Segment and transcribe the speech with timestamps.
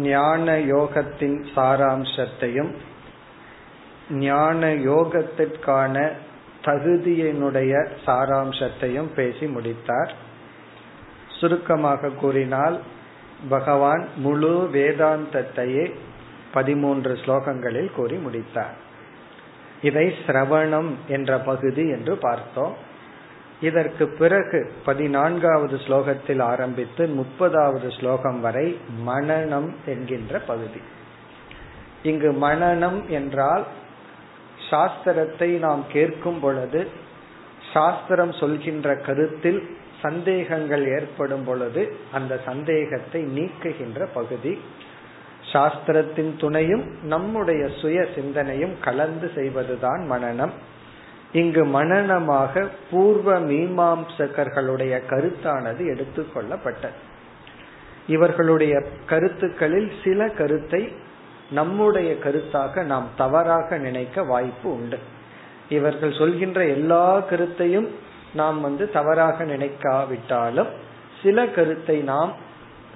[0.04, 2.72] ஞான யோகத்தின் சாராம்சத்தையும்
[4.20, 5.96] ஞான யோகத்திற்கான
[6.65, 10.15] தகுதியினுடைய சாராம்சத்தையும் பேசி முடித்தார்.
[11.29, 12.81] சுருக்கமாக கூறினால்
[13.49, 15.93] பகவான் முழு வேதாந்தத்தையே
[16.53, 18.77] பதிமூன்று ஸ்லோகங்களில் கூறி முடித்தார்.
[19.83, 22.89] இதை சிரவணம் என்ற பகுதி என்று பார்த்தோம்.
[23.61, 30.81] இதற்கு பிறகு பதினான்காவது ஸ்லோகத்தில் ஆரம்பித்து முப்பதாவது ஸ்லோகம் வரை மனநம் என்கின்ற பகுதி.
[32.03, 33.65] இங்கு மனநம் என்றால்
[34.71, 36.87] சாஸ்திரத்தை நாம் கேட்கும் பொழுது
[37.73, 39.61] சாஸ்திரம் சொல்கின்ற கருத்தில்
[40.03, 44.59] சந்தேகங்கள் ஏற்படும் பொழுது அந்த சந்தேகத்தை நீக்குகின்ற பகுதி.
[45.53, 50.55] சாஸ்திரத்தின் துணையும் நம்முடைய சுய சிந்தனையும் கலந்து செய்வதுதான் மனநம்.
[51.33, 56.99] இங்கு மனநமாக பூர்வ மீமாம்சகர்களுடைய கருத்தானது எடுத்துக்கொள்ளப்பட்டது
[58.07, 60.93] இவர்களுடைய கருத்துக்களில் சில கருத்தை
[61.51, 64.99] நம்முடைய கருத்தாக நாம் தவறாக நினைக்க வாய்ப்பு உண்டு.
[65.69, 67.89] இவர்கள் சொல்கின்ற எல்லா கருத்தையும்
[68.35, 70.67] நாம் வந்து தவறாக நினைக்காவிட்டாலும்
[71.23, 72.33] சில கருத்தை நாம்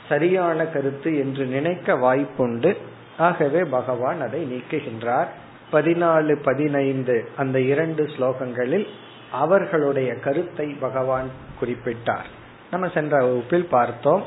[0.08, 2.76] சரியான கருத்து என்று நினைக்க வாய்ப்புண்டு.
[3.18, 5.26] ஆகவே பகவான் அதை நீக்குகின்றார்.
[5.72, 8.86] பதினாலு பதினைந்து அந்த இரண்டு ஸ்லோகங்களில்
[9.32, 11.28] அவர்களுடைய கருத்தை பகவான்
[11.60, 12.28] குறிப்பிட்டார்.
[12.70, 14.24] நம்ம சென்ற வகுப்பில் பார்த்தோம்.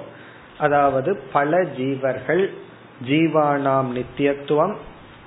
[0.58, 2.54] அதாவது பல ஜீவர்கள்
[3.06, 4.76] ஜீவானாம் நித்தியத்துவம்.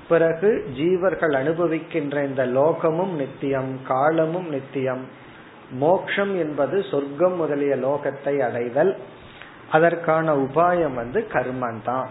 [0.09, 5.05] பிறகு ஜீவர்கள் அனுபவிக்கின்ற இந்த லோகமும் நித்தியம் காலமும் நித்தியம்.
[5.71, 8.97] மோக்ஷம் என்பது சொர்க்கம் முதலிய லோகத்தை அடைதல்.
[9.71, 12.07] அதற்கான உபாயம் வந்து கர்மந்தான்.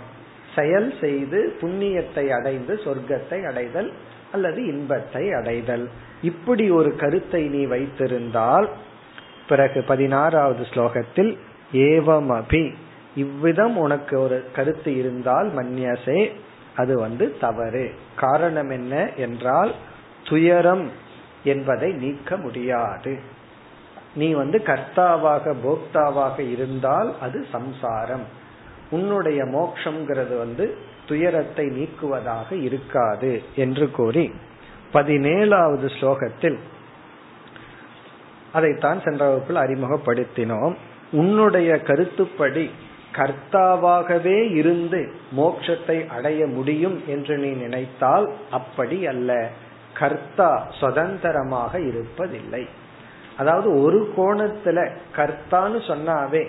[0.55, 3.91] செயல் செய்து புண்ணியத்தை அடைந்து சொர்க்கத்தை அடைதல்
[4.31, 5.89] அல்லது இன்பத்தை அடைதல்.
[6.21, 8.69] இப்படி ஒரு கருத்தை நீ வைத்திருந்தால்
[9.49, 11.37] பிறகு பதினாறாவது ஸ்லோகத்தில்
[11.73, 12.73] ஏவமபி.
[13.23, 16.19] இவ்விதம் உனக்கு ஒரு கருத்து இருந்தால் மன்னியசே
[16.75, 17.85] அது வந்து தவறு.
[18.15, 19.71] காரணம் என்ன என்றால்
[20.23, 20.85] துயரம்
[21.43, 23.13] என்பதை நீக்க முடியாது.
[24.15, 28.25] நீ வந்து கர்த்தாவாக போக்தாவாக இருந்தால் அது சம்சாரம்.
[28.89, 30.65] உன்னுடைய மோக்ஷங்கிறது வந்து
[31.07, 34.25] துயரத்தை நீக்குவதாக இருக்காது என்று கூறி
[34.93, 36.59] பதினேழாவது ஸ்லோகத்தில்
[38.53, 40.75] அதைத்தான் சென்ற வகுப்பில் அறிமுகப்படுத்தினோம்.
[41.11, 42.65] உன்னுடைய கருத்துப்படி
[43.15, 49.49] கர்த்தாவாகவே இருந்து மோட்சத்தை அடைய முடியும் என்று நீ நினைத்தால் அப்படி அல்ல.
[49.93, 52.67] கர்த்தா சுதந்திரமாக இருப்பதில்லை.
[53.37, 56.47] அதாவது ஒரு கோணத்துல கர்த்தான்னு சொன்னாவே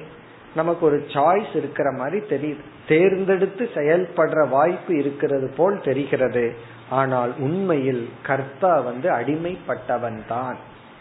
[0.55, 2.62] நமக்கு ஒரு சாய்ஸ் இருக்கிற மாதிரி தெரியுது.
[2.89, 6.55] தேர்ந்தெடுத்து செயல்படுற வாய்ப்பு இருக்கிறது போல் தெரிகிறது.
[6.91, 10.57] ஆனால் உண்மையில் கர்த்தா வந்து அடிமைப்பட்டவன் தான்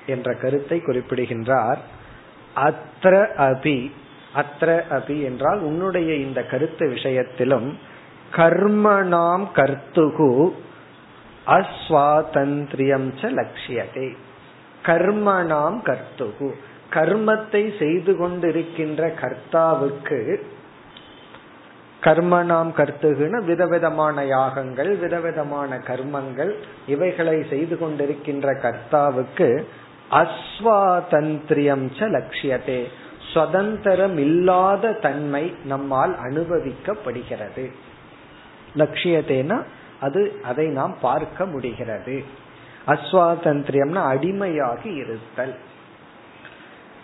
[0.05, 1.79] என்ற கருத்தை குறிப்பிடுகின்றார்.
[2.55, 3.91] அத்ர அபி
[4.35, 7.77] அத்திர அபி என்றால் உன்னுடைய இந்த கருத்து விஷயத்திலும்
[8.35, 10.51] கர்மணாம் கர்த்துகு
[11.47, 14.15] அஸ்வாதந்திரியம் ச லட்சியதே
[14.85, 16.51] கர்மணாம் கர்த்துகு.
[16.93, 20.39] கர்மத்தை செய்து கொண்டிருக்கின்ற கர்த்தாவுக்கு
[22.01, 26.53] கர்மணாம் கர்த்துகுன விதவிதமான யாகங்கள் விதவிதமான கர்மங்கள்
[26.87, 29.63] இவைகளை செய்து கொண்டிருக்கின்ற கர்த்தாவுக்கு
[30.11, 32.85] அஸ்வாதந்திரியம் ச லட்சியதே
[33.33, 37.71] சுதந்திரம் இல்லாத தன்மை நம்மால் அனுபவிக்கப்படுகிறது.
[38.77, 39.63] லட்சியத்தைனா
[40.01, 42.23] அது அதை நாம் பார்க்க முடிகிறது.
[42.87, 45.55] அஸ்வாதந்திரியம்னா அடிமையாக இருத்தல்.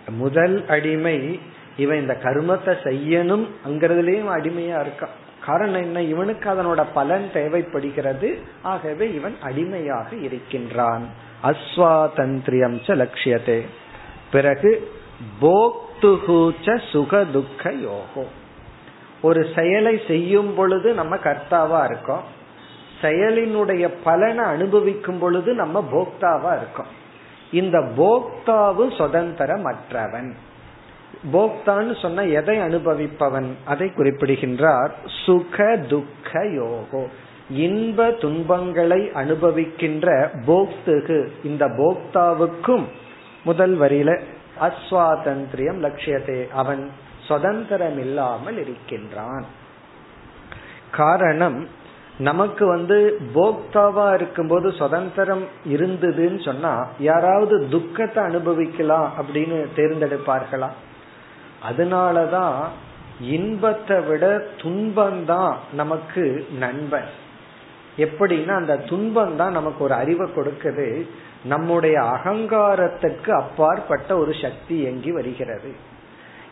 [0.08, 1.40] முதல் அடிமை
[1.76, 5.44] இவன் இந்த கர்மத்தை செய்யணும் அங்கிறதுலயும் அடிமையா இருக்கான்.
[5.46, 6.02] காரணம் என்ன?
[6.02, 8.38] இவனுக்கு அதனோட பலன் தேவைப்படுகிறது.
[8.62, 11.06] ஆகவே இவன் அடிமையாக இருக்கின்றான்.
[11.42, 13.62] அஸ்வாதந்திரியம் ச
[14.30, 14.92] பிறகு
[15.40, 15.84] போக்
[16.92, 18.24] சுக துக்க யோகோ
[19.22, 22.22] ஒரு செயலை செய்யும் பொழுது நம்ம கர்த்தாவா இருக்கோம்.
[23.00, 26.86] செயலினுடைய பலனை அனுபவிக்கும் பொழுது நம்ம போக்தாவா இருக்கோம்.
[27.52, 30.32] இந்த போக்தாவு சுதந்திரமற்றவன்.
[31.32, 33.46] போக்தான்னு சொன்ன எதை அனுபவிப்பவன்?
[33.64, 34.94] அதை குறிப்பிடுகின்றார்.
[35.24, 37.08] சுக துக்க யோகோ
[37.50, 41.26] இன்ப துன்பங்களை அனுபவிக்கின்ற போக்துகு.
[41.44, 42.84] இந்த போக்தாவுக்கும்
[43.44, 44.22] முதல் வரியில
[44.60, 46.90] அஸ்வாதந்திரியம் லட்சியத்தை அவன்
[47.24, 49.44] சுதந்திரம் இல்லாமல் இருக்கின்றான்.
[50.90, 51.68] காரணம்
[52.18, 60.68] நமக்கு வந்து போக்தாவா இருக்கும்போது சுதந்திரம் இருந்ததுன்னு சொன்னா யாராவது துக்கத்தை அனுபவிக்கலாம் அப்படின்னு தேர்ந்தெடுப்பார்களா?
[61.70, 62.54] அதனாலதான்
[63.20, 67.10] இன்பத்தை விட துன்பம்தான் நமக்கு நண்பன்.
[67.96, 71.06] எப்படின்னா அந்த துன்பம் தான் நமக்கு ஒரு அறிவை கொடுக்குது.
[71.46, 75.70] நம்முடைய அகங்காரத்துக்கு அப்பாற்பட்ட ஒரு சக்தி எங்கி வருகிறது.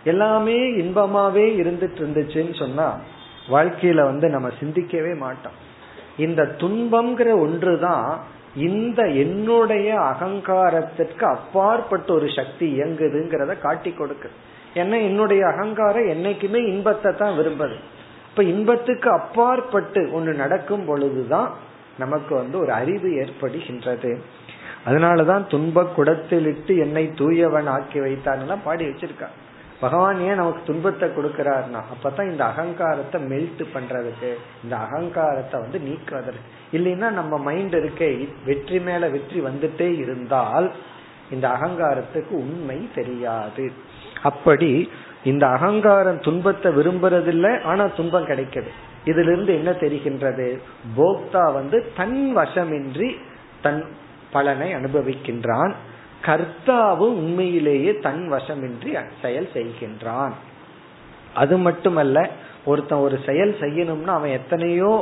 [0.05, 2.99] எல்லாமே இன்பமாவே இருந்துட்டு இருந்துச்சுன்னு சொன்னா
[3.51, 5.59] வாழ்க்கையில வந்து நம்ம சிந்திக்கவே மாட்டோம்.
[6.17, 14.31] இந்த துன்பம்ங்கிற ஒன்றுதான் இந்த என்னுடைய அகங்காரத்திற்கு அப்பாற்பட்ட ஒரு சக்தி இயங்குதுங்கிறத காட்டி கொடுக்கு.
[14.75, 17.77] ஏன்னா என்னுடைய அகங்காரம் என்னைக்குமே இன்பத்தை தான் விரும்புது.
[18.31, 21.51] இப்ப இன்பத்துக்கு அப்பாற்பட்டு ஒன்று நடக்கும் பொழுதுதான்
[21.99, 24.11] நமக்கு வந்து ஒரு அறிவு ஏற்படுகின்றது.
[24.87, 29.35] அதனாலதான் துன்ப குடத்திலிட்டு என்னை தூயவன் ஆக்கி வைத்தான்னு பாடி வச்சிருக்கான்
[29.81, 34.31] பகவான் ஏன் நமக்கு துன்பத்தை கொடுக்கிறார்னா அப்பதான் இந்த அகங்காரத்தை மெல்ட் பண்றதுக்கு
[34.63, 36.45] இந்த அகங்காரத்தை வந்து நீக்குவதற்கு.
[36.73, 40.71] இல்லைன்னா நம்ம மைண்ட் இருக்கே வெற்றி மேல வெற்றி வந்துட்டே இருந்தால்
[41.31, 43.73] இந்த அகங்காரத்துக்கு உண்மை தெரியாது.
[44.23, 44.91] அப்படி
[45.25, 48.71] இந்த அகங்காரம் துன்பத்தை விரும்புறதில்லை ஆனா துன்பம் கிடைக்குது.
[49.05, 50.59] இதுல இருந்து என்ன தெரிகின்றது?
[50.97, 53.17] போக்தா வந்து தன் வசமின்றி
[53.63, 53.85] தன்
[54.37, 55.73] பலனை அனுபவிக்கின்றான்.
[56.29, 58.91] கர்த்தாவும் உண்மையிலேயே தன் வசமின்றி
[59.23, 60.35] செயல் செய்கின்றான்.
[61.35, 62.19] அது மட்டுமல்ல
[62.65, 64.93] ஒருத்தன் ஒரு செயல் செய்யணும்னா அவன் எத்தனையோ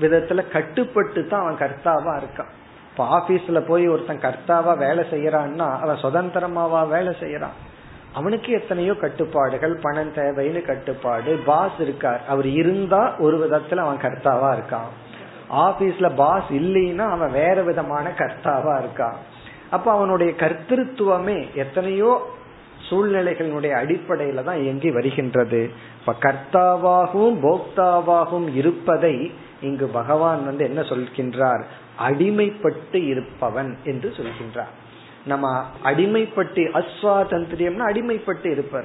[0.00, 2.52] விதத்துல கட்டுப்பட்டு தான் அவன் கர்த்தாவா இருக்கான்.
[2.90, 7.56] இப்ப ஆபீஸ்ல போய் ஒருத்தன் கர்த்தாவா வேலை செய்யறான்னா அவன் சுதந்திரமாவா வேலை செய்யறான்.
[8.18, 12.20] அவனுக்கு எத்தனையோ கட்டுப்பாடுகள் பணம் தேவைன்னு கட்டுப்பாடு பாஸ் இருக்கார்.
[12.28, 14.90] அவர் இருந்தா ஒரு விதத்துல அவன் கர்த்தாவா இருக்கான்.
[15.50, 19.14] ஆபீஸ்ல பாஸ் இல்லைன்னா அவன் வேற விதமான கர்த்தாவா இருக்கான்
[19.70, 22.30] அப்ப அவனுடைய கர்த்திருவமே எத்தனையோ
[22.90, 25.70] சூழ்நிலைகளினுடைய அடிப்படையில தான் இயங்கி வருகின்றது.
[26.00, 31.62] இப்ப கர்த்தாவாகவும் போக்தாவாகவும் இருப்பதை இங்கு பகவான் வந்து என்ன சொல்கின்றார்?
[31.98, 34.72] அடிமைப்பட்டு இருப்பவன் என்று சொல்கின்றார்.
[35.24, 38.84] நம்ம அடிமைப்பட்டு அஸ்வாதந்திரியம்னா அடிமைப்பட்டு இருப்பர்.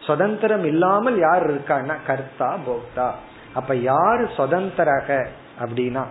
[0.00, 1.94] சுதந்திரம் இல்லாமல் யார் இருக்கான்னா?
[2.06, 3.10] கர்த்தா போக்தா.
[3.54, 5.26] அப்ப யார் சுதந்திரக?
[5.60, 6.04] அப்படின்னா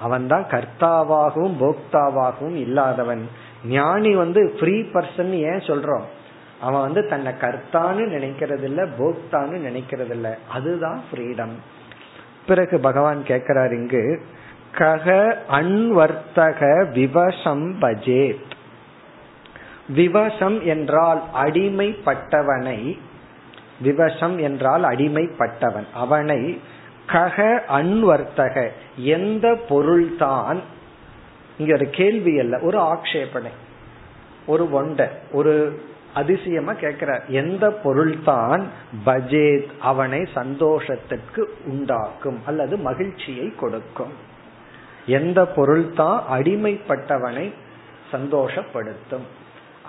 [0.00, 3.28] அவன் தான் கர்த்தாவாகவும் போக்தாவாகவும் இல்லாதவன்.
[3.64, 6.02] ஞானி வந்து ஃப்ரீ பர்சன் ஏன் சொல்றோம்?
[6.60, 11.52] அவன் வந்து தன்னை கர்த்தான்னு நினைக்கிறது இல்ல போக்தான்னு நினைக்கிறது இல்ல அதுதான் ஃப்ரீடம்
[12.46, 14.22] பிறகு பகவான் கேட்கிறார் இங்கு
[14.78, 18.50] கக அன்வர்த்தக விவசம் பஜேத்.
[19.88, 22.98] விவசம் என்றால் அடிமைப்பட்டவனை
[23.80, 25.84] விவசம் என்றால் அடிமைப்பட்டவன்.
[25.94, 26.60] அவனை
[27.12, 28.68] கக அன்வர்த்தக.
[28.96, 30.60] எந்த பொருள்தான்?
[31.58, 33.50] இங்க ஒரு கேள்வி அல்ல ஒரு ஆக்ஷேபனை.
[34.46, 35.82] ஒரு ஒண்ட ஒரு
[36.14, 37.24] அதிசயமா கேட்கிறார்.
[37.28, 38.68] எந்த பொருள்தான்
[39.06, 44.12] பஜேத் அவனை சந்தோஷத்திற்கு உண்டாக்கும் அல்லது மகிழ்ச்சியை கொடுக்கும்?
[45.06, 47.52] எந்த பொருள்தான் அடிமைப்பட்டவனை
[48.12, 49.26] சந்தோஷப்படுத்தும்?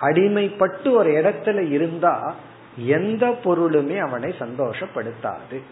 [0.00, 2.34] அடிமைப்பட்டு ஒரு இடத்துல இருந்தா
[2.76, 5.62] எந்த பொருளுமே அவனை சந்தோஷப்படுத்தாது.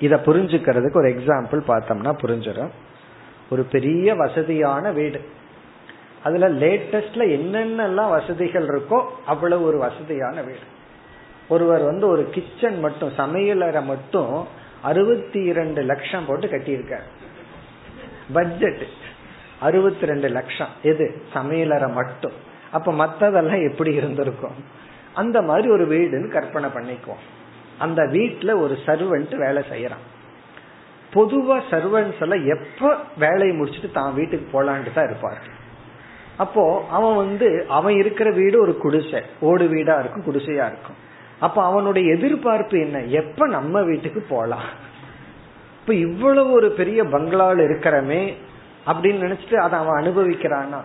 [0.00, 2.70] இதை புரிஞ்சுக்கிறதுக்கு ஒரு எக்ஸாம்பிள் பார்த்தோம்னா புரிஞ்சிடும்.
[3.50, 5.28] ஒரு பெரிய வசதியான வீடு.
[6.24, 10.58] அதுல லேட்டஸ்ட்ல என்னென்னலாம் வசதிகள் இருக்கோ அவ்வளவு ஒரு வசதியான வீடு.
[11.48, 14.46] ஒருவர் வந்து ஒரு கிச்சன் மட்டும் சமையலறை மட்டும்
[14.82, 17.06] அறுபத்தி இரண்டு லட்சம் போட்டு கட்டியிருக்கார்.
[18.32, 18.86] பட்ஜெட்
[19.60, 20.68] அறுபத்தி ரெண்டு லட்சம்.
[20.82, 21.22] எது?
[21.34, 22.32] சமையலறை மட்டும்.
[22.70, 24.54] அப்ப மத்ததெல்லாம் எப்படி இருந்திருக்கும்?
[25.14, 27.38] அந்த மாதிரி ஒரு வீடுன்னு கற்பனை பண்ணிக்குவோம்.
[27.80, 30.04] அந்த வீட்டுல ஒரு சர்வெண்ட் வேலை செய்யறான்.
[31.14, 35.58] பொதுவா சர்வன்ஸ் எல்லாம் எப்ப வேலையை முடிச்சுட்டு தான் வீட்டுக்கு போலான்ட்டு தான் இருப்பார்கள்
[36.36, 39.20] அப்போ அவன் வந்து அவன் இருக்கிற வீடு ஒரு குடிசை.
[39.40, 40.98] ஓடு வீடா இருக்கும் குடிசையா இருக்கும்.
[41.40, 42.98] அப்ப அவனுடைய எதிர்பார்ப்பு என்ன?
[43.20, 44.68] எப்ப நம்ம வீட்டுக்கு போலாம்?
[45.80, 48.22] இப்ப இவ்வளவு ஒரு பெரிய பங்களாவில் இருக்கிறமே
[48.86, 50.80] அப்படின்னு நினைச்சிட்டு அதை அவன் அனுபவிக்கிறானா?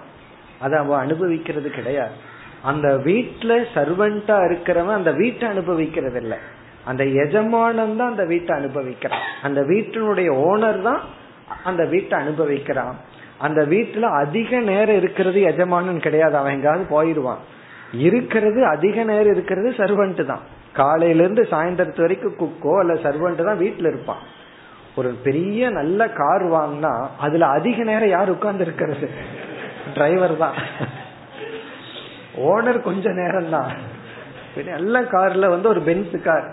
[0.60, 2.16] அதை அவன் அனுபவிக்கிறது கிடையாது.
[2.64, 6.38] அந்த வீட்டுல சர்வெண்டா இருக்கிறவன் அந்த வீட்டை அனுபவிக்கிறது இல்லை
[6.90, 9.26] அந்த எஜமானம் தான் அந்த வீட்டை அனுபவிக்கிறான்.
[9.48, 11.02] அந்த வீட்டினுடைய ஓனர் தான்
[11.70, 12.96] அந்த வீட்டை அனுபவிக்கிறான்.
[13.46, 16.36] அந்த வீட்டுல அதிக நேரம் இருக்கிறது எஜமானன் கிடையாது.
[16.42, 17.42] அவன் எங்காவது போயிடுவான்.
[18.08, 20.44] இருக்கிறது அதிக நேரம் இருக்கிறது சர்வெண்ட் தான்.
[20.80, 24.24] காலையில இருந்து சாயந்தரத்து வரைக்கும் குக்கோ அல்ல சர்வெண்ட் தான் வீட்டுல இருப்பான்.
[25.00, 26.92] ஒரு பெரிய நல்ல கார் வாங்கினா
[27.26, 29.08] அதுல அதிக நேரம் யார் உட்கார்ந்து இருக்கிறது
[29.96, 30.58] டிரைவர் தான்.
[32.52, 33.72] ஓனர் கொஞ்ச நேரம் தான்
[34.76, 36.46] நல்ல கார்ல வந்து ஒரு பென்ஸ் கார்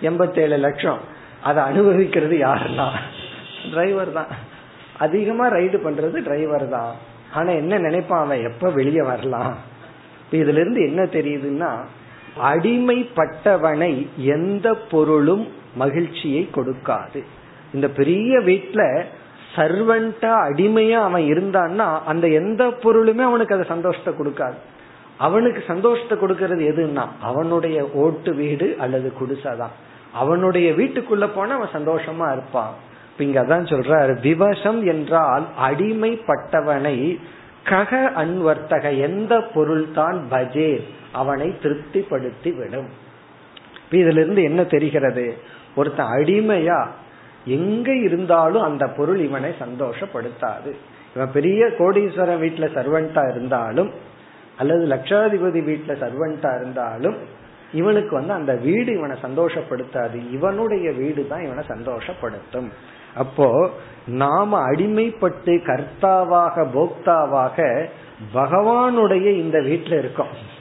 [0.00, 0.98] எண்பத்தேழு லட்சம்.
[1.42, 2.90] அதை அனுபவிக்கிறது யாருன்னா?
[3.70, 4.26] டிரைவர் தான்.
[4.98, 6.94] அதிகமா ரைடு பண்றது டிரைவர் தான்.
[7.34, 8.24] ஆனா என்ன நினைப்பான்?
[8.24, 9.56] அவன் எப்ப வெளியே வரலாம்?
[10.32, 11.76] இதுல இருந்து என்ன தெரியுதுன்னா
[12.42, 17.22] அடிமைப்பட்டவனை எந்த பொருளும் மகிழ்ச்சியை கொடுக்காது.
[17.74, 19.04] இந்த பெரிய வீட்டுல
[19.56, 24.54] சர்வன்டா அடிமையா அவன் இருந்தான்னா அந்த எந்த பொருளுமே அவனுக்கு அதை சந்தோஷத்தை கொடுக்காது.
[25.18, 29.74] அவனுக்கு சந்தோஷத்தை கொடுக்கறது எதுன்னா அவனுடைய ஓட்டு வீடு அல்லது குடிசைதான்
[30.12, 32.74] அவனுடைய வீட்டுக்குள்ள போனா அவன் சந்தோஷமா இருப்பான்.
[33.10, 37.18] இப்ப இங்கதான் சொல்றாரு விவசம் என்றால் அடிமைப்பட்டவனை
[37.64, 40.80] கக அன்வர்த்தக எந்த பொருள் தான் பஜே
[41.12, 42.88] அவனை திருப்திப்படுத்தி விடும்.
[43.90, 45.36] இதுல இருந்து என்ன தெரிகிறது?
[45.76, 46.86] ஒருத்தன் அடிமையா
[47.44, 50.72] எங்க இருந்தாலும் அந்த பொருள் இவனை சந்தோஷப்படுத்தாது.
[51.14, 53.90] இவன் பெரிய கோடீஸ்வரன் வீட்டுல சர்வெண்டா இருந்தாலும்
[54.56, 57.16] அல்லது லட்சாதிபதி வீட்டுல சர்வெண்டா இருந்தாலும்
[57.72, 60.32] இவனுக்கு வந்து அந்த வீடு இவனை சந்தோஷப்படுத்தாது.
[60.32, 62.68] இவனுடைய வீடு தான் இவனை சந்தோஷப்படுத்தும்.
[63.14, 63.70] அப்போ
[64.06, 67.86] நாம அடிமைப்பட்டு கர்த்தாவாக போக்தாவாக
[68.34, 70.56] பகவானுடைய இந்த வீட்டுல இருக்கோம்.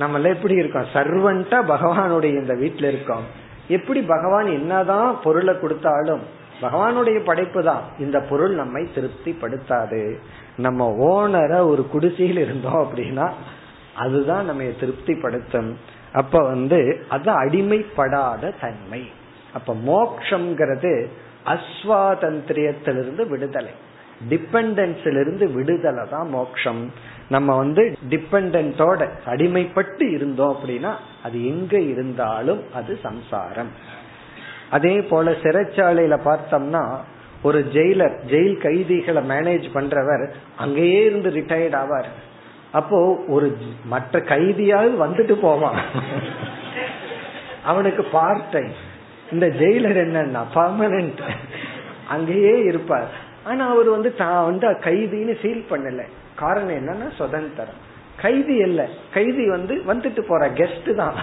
[0.00, 0.86] நம்மள எப்படி இருக்கோம்?
[0.92, 3.22] சர்வன்ட்டா பகவானுடைய இந்த வீட்டுல இருக்கோம்.
[3.68, 6.20] எப்படி பகவான் என்னதான் பொருளை கொடுத்தாலும்
[6.62, 7.82] பகவானுடைய படைப்பு தான்.
[7.98, 10.16] இந்த பொருள் நம்மை திருப்திப்படுத்தாது.
[10.56, 13.32] நம்ம ஓனரை ஒரு குடிசையில் இருந்தோம் அப்படின்னா
[13.98, 15.70] அதுதான் நம்ம திருப்திப்படுத்தும்.
[16.12, 16.78] அப்ப வந்து
[17.08, 19.02] அது அடிமைப்படாத தன்மை.
[19.52, 20.92] அப்ப மோக்ஷங்கிறது
[21.54, 23.74] அஸ்வாதந்திரியத்திலிருந்து விடுதலை.
[24.30, 26.82] டிபெண்டன்ஸிலிருந்து விடுதலை தான் மோக்ஷம்.
[27.28, 33.70] நம்ம வந்து டிபெண்டோட அடிமைப்பட்டு இருந்தோம் அப்படின்னா அது எங்க இருந்தாலும் அது சம்சாரம்.
[34.70, 36.82] அதே போல சிறைச்சாலையில பார்த்தோம்னா
[37.42, 40.24] ஒரு ஜெயிலர் ஜெயில் கைதிகளை மேனேஜ் பண்றவர்
[40.56, 42.08] அங்கேயே இருந்து ரிட்டையர்ட் ஆவார்.
[42.72, 45.78] அப்போ ஒரு மற்ற கைதியாவது வந்துட்டு போவான்.
[47.64, 48.72] அவனுக்கு பார்ட் டைம்
[49.32, 51.20] இந்த ஜெயிலர் என்னன்னா பர்மனன்ட்
[52.08, 53.08] அங்கேயே இருப்பார்.
[53.44, 56.02] ஆனா அவர் வந்து தான் வந்து கைதின்னு ஃபீல் பண்ணல.
[56.34, 57.78] காரணம் என்னன்னா சுதந்திரம்.
[58.16, 58.88] கைதி இல்ல.
[59.14, 61.14] கைதி வந்து வந்துட்டு போற கெஸ்ட் தான்.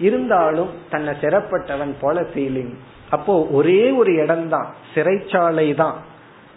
[0.00, 2.74] இருந்தாலும் தன்னை சிறப்பட்டவன் போல ஃபீலிங்
[3.10, 4.74] அப்போ ஒரே ஒரு இடம் தான்.
[4.94, 5.96] சிறைச்சாலை தான்.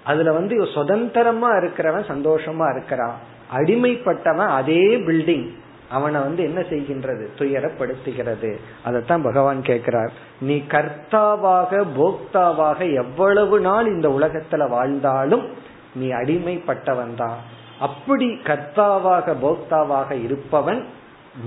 [0.04, 3.34] அதுல வந்து சுதந்திரமா இருக்கிறவன் சந்தோஷமா இருக்கிறான்.
[3.54, 5.50] அடிமைப்பட்டவன் அதே பில்டிங்
[5.90, 7.28] அவனை வந்து என்ன செய்கின்றது?
[7.38, 8.58] துயரப்படுத்துகிறது.
[8.84, 10.12] அதைத்தான் பகவான் கேட்கிறார்.
[10.42, 15.50] நீ கர்த்தாவாக போக்தாவாக எவ்வளவு நாள் இந்த உலகத்துல வாழ்ந்தாலும்
[15.96, 17.38] நீ அடிமைப்பட்டவன் தான்.
[17.80, 20.86] அப்படி கர்த்தாவாக போக்தாவாக இருப்பவன்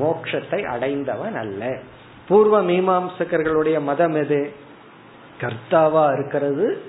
[0.00, 1.78] மோக்ஷத்தை அடைந்தவன் அல்ல.
[2.28, 4.52] பூர்வ மீமாம்சகர்களுடைய மதம் எது?
[5.40, 6.82] கர்த்தாவா இருக்கிறது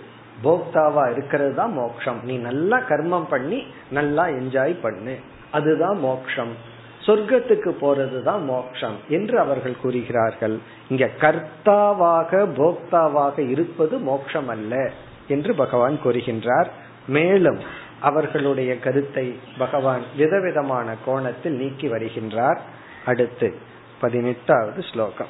[0.44, 2.20] போக்தாவா இருக்கிறது தான் மோக்ஷம்.
[2.24, 5.18] நீ நல்லா கர்மம் பண்ணி நல்லா என்ஜாய் பண்ணு.
[5.52, 6.78] அதுதான் மோக்ஷம்.
[7.06, 10.60] சொர்க்கத்துக்கு போறதுதான் மோக்ஷம் என்று அவர்கள் கூறுகிறார்கள்.
[10.90, 14.92] இங்க கர்த்தாவாக போக்தாவாக இருப்பது மோக்ஷம் அல்ல
[15.28, 16.68] என்று பகவான் கூறுகின்றார்.
[17.08, 17.60] மேலும்
[18.00, 22.58] அவர்களுடைய கருத்தை பகவான் விதவிதமான கோணத்தில் நீக்கி வருகின்றார்.
[23.06, 23.56] அடுத்து
[24.02, 25.28] பதினெட்டாவது ஸ்லோகம்.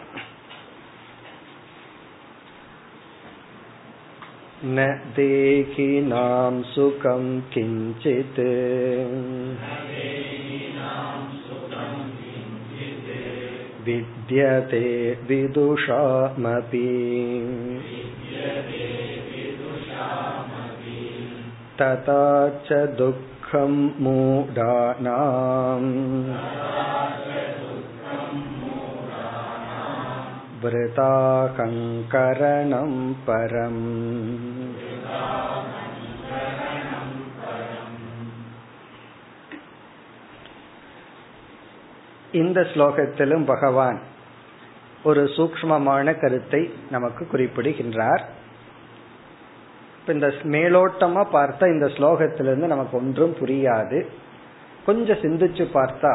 [4.65, 8.41] न देहिनां सुखं किञ्चित्
[13.87, 14.87] विद्यते
[15.29, 16.89] विदुषामपि
[21.81, 22.25] तथा
[22.67, 23.73] च दुःखं
[24.05, 25.91] मूढानाम्
[30.63, 31.95] वृताहङ्करणं
[33.27, 33.85] परम्
[42.33, 43.99] இந்த ஸ்லோகத்திலும் பகவான்
[45.03, 48.23] ஒரு சூக்மமான கருத்தை நமக்கு குறிப்பிடுகின்றார்
[50.09, 53.99] இந்த மேலோட்டமா பார்த்தா இந்த ஸ்லோகத்திலிருந்து நமக்கு ஒன்றும் புரியாது
[54.87, 56.13] கொஞ்சம் சிந்திச்சு பார்த்தா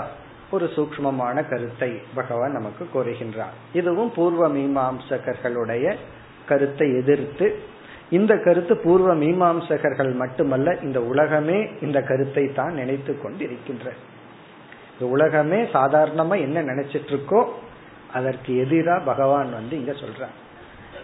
[0.50, 3.54] ஒரு சூக்மமான கருத்தை பகவான் நமக்கு கூறுகின்றார்.
[3.72, 5.94] இதுவும் பூர்வ மீமாம்சகர்களுடைய
[6.46, 7.58] கருத்தை எதிர்த்து
[8.10, 13.86] இந்த கருத்து பூர்வ மீமாம்சகர்கள் மட்டுமல்ல இந்த உலகமே இந்த கருத்தை தான் நினைத்து கொண்டிருக்கின்ற
[14.92, 17.46] இந்த உலகமே சாதாரணமா என்ன நினைச்சிட்டு இருக்கோ
[18.12, 20.34] அதற்கு எதிரா பகவான் வந்து இங்க சொல்றார்.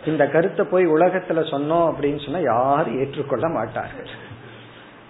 [0.06, 4.06] இந்த கருத்தை போய் உலகத்துல சொன்னோம் அப்படின்னு சொன்னா யாரும் ஏற்றுக்கொள்ள மாட்டார்கள்.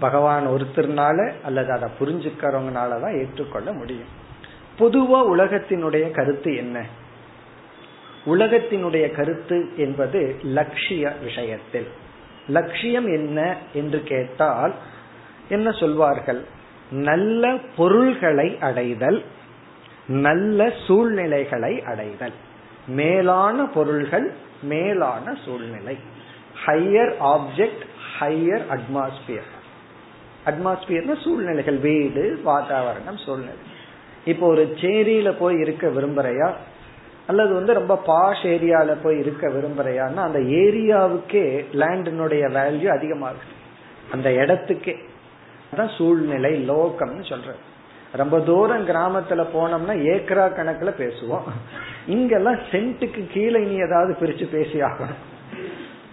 [0.01, 4.20] பகவான் ஒருத்தர்னால அல்லது அதை புரிஞ்சுக்கிறவங்கனாலதான் ஏற்றுக்கொள்ள முடியும்.
[4.79, 6.85] பொதுவா உலகத்தினுடைய கருத்து என்ன?
[8.27, 11.87] உலகத்தினுடைய கருத்து என்பது லட்சிய விஷயத்தில்.
[12.49, 14.75] லட்சியம் என்ன என்று கேட்டால்
[15.49, 16.45] என்ன சொல்வார்கள்?
[16.91, 19.25] நல்ல பொருள்களை அடைதல்
[20.07, 22.33] நல்ல சூழ்நிலைகளை அடைதல்.
[22.87, 25.97] மேலான பொருள்கள் மேலான சூழ்நிலை.
[26.67, 27.85] ஹையர் ஆப்ஜெக்ட்
[28.21, 29.51] ஹையர் அட்மாஸ்பியர்
[30.47, 33.70] அட்மாஸ்பியர்னா சூழ்நிலைகள் வீடு வாதாவரணம் சூழ்நிலை.
[34.25, 36.53] இப்போ ஒரு சேரியில போய் இருக்க விரும்புறையா?
[37.27, 43.59] அல்லது வந்து ரொம்ப பாஷ் ஏரியால போய் இருக்க விரும்புறையான்னா அந்த ஏரியாவுக்கே லேண்டினுடைய வேல்யூ அதிகமாகுது.
[44.13, 44.97] அந்த இடத்துக்கே.
[45.75, 47.59] அதான் சூழ்நிலை லோகம்னு சொல்றது.
[48.13, 51.43] ரொம்ப தூரம் கிராமத்துல போனோம்னா ஏக்கரா கணக்குல பேசுவோம்.
[52.07, 55.21] இங்கெல்லாம் சென்ட்டுக்கு கீழே இனி ஏதாவது பிரிச்சு பேசி ஆகணும்.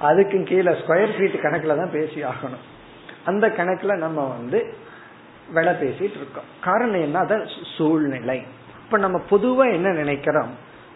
[0.02, 2.66] அதுக்கும் கீழே ஸ்கொயர் ஃபீட் கணக்குல தான் பேசி ஆகணும்.
[3.26, 4.74] அந்த கணக்குல நம்ம வந்து
[5.54, 6.44] விலை பேசிட்டு இருக்கோம்.
[6.62, 7.20] காரணம் என்ன?
[7.20, 8.44] அத சூழ்நிலை.
[8.86, 10.50] இப்ப நம்ம பொதுவா என்ன நினைக்கிறோம்?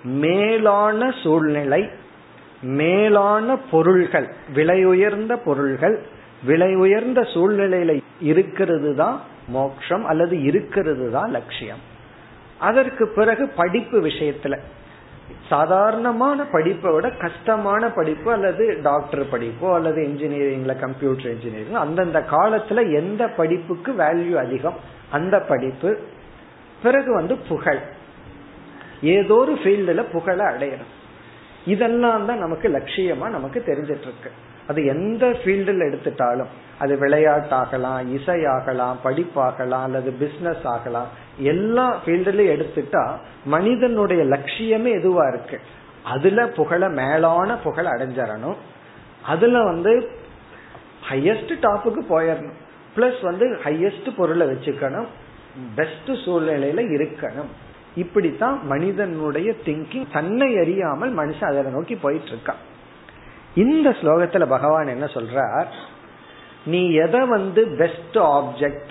[0.03, 1.89] மேலான சூழ்நிலை
[2.61, 6.01] மேலான பொருள்கள் விலை உயர்ந்த பொருள்கள்
[6.43, 11.79] விலை உயர்ந்த சூழ்நிலையில இருக்கிறது தான் மோட்சம் அல்லது இருக்கிறது தான் லட்சியம்.
[12.57, 14.59] அதற்கு பிறகு படிப்பு விஷயத்துல
[15.49, 23.27] சாதாரணமான படிப்பை விட கஷ்டமான படிப்பு அல்லது டாக்டர் படிப்போ அல்லது இன்ஜினியரிங்ல கம்ப்யூட்டர் இன்ஜினியரிங் அந்தந்த காலத்துல எந்த
[23.27, 24.75] படிப்புக்கு வேல்யூ அதிகம்?
[25.11, 25.97] அந்த படிப்பு.
[26.83, 27.77] பிறகு வந்து புகழ்.
[29.01, 31.00] ஏதோ ஒரு ஃபீல்டுல புகழை அடையணும்.
[31.65, 34.31] இதெல்லாம் தான் நமக்கு லட்சியமா நமக்கு தெரிஞ்சிட்டு இருக்கு
[34.67, 36.47] அது எந்த ஃபீல்டில் எடுத்துட்டாலும்
[36.79, 45.59] அது விளையாட்டாகலாம் இசையாகலாம் படிப்பாகலாம் அல்லது பிசினஸ் ஆகலாம் எல்லா ஃபீல்டுலயும் எடுத்துட்டா மனிதனுடைய லட்சியமே எதுவா இருக்கு?
[46.03, 48.55] அதுல புகழ மேலான புகழ அடைஞ்சிடணும்.
[49.21, 50.09] அதுல வந்து
[51.09, 52.57] ஹையஸ்ட் டாப்புக்கு போயிடணும்.
[52.95, 55.05] பிளஸ் வந்து ஹையஸ்ட் பொருளை வச்சுக்கணும்.
[55.75, 57.51] பெஸ்ட் சூழ்நிலையில இருக்கணும்.
[57.95, 62.61] இப்படித்தான் மனிதனுடைய திங்கிங் தன்னை அறியாமல் மனுஷன் அதை நோக்கி போயிட்டு இருக்கான்
[63.55, 65.65] இந்த ஸ்லோகத்துல பகவான் என்ன சொல்றார்?
[66.65, 68.89] நீ எதை வந்து பெஸ்ட் ஆப்ஜெக்ட்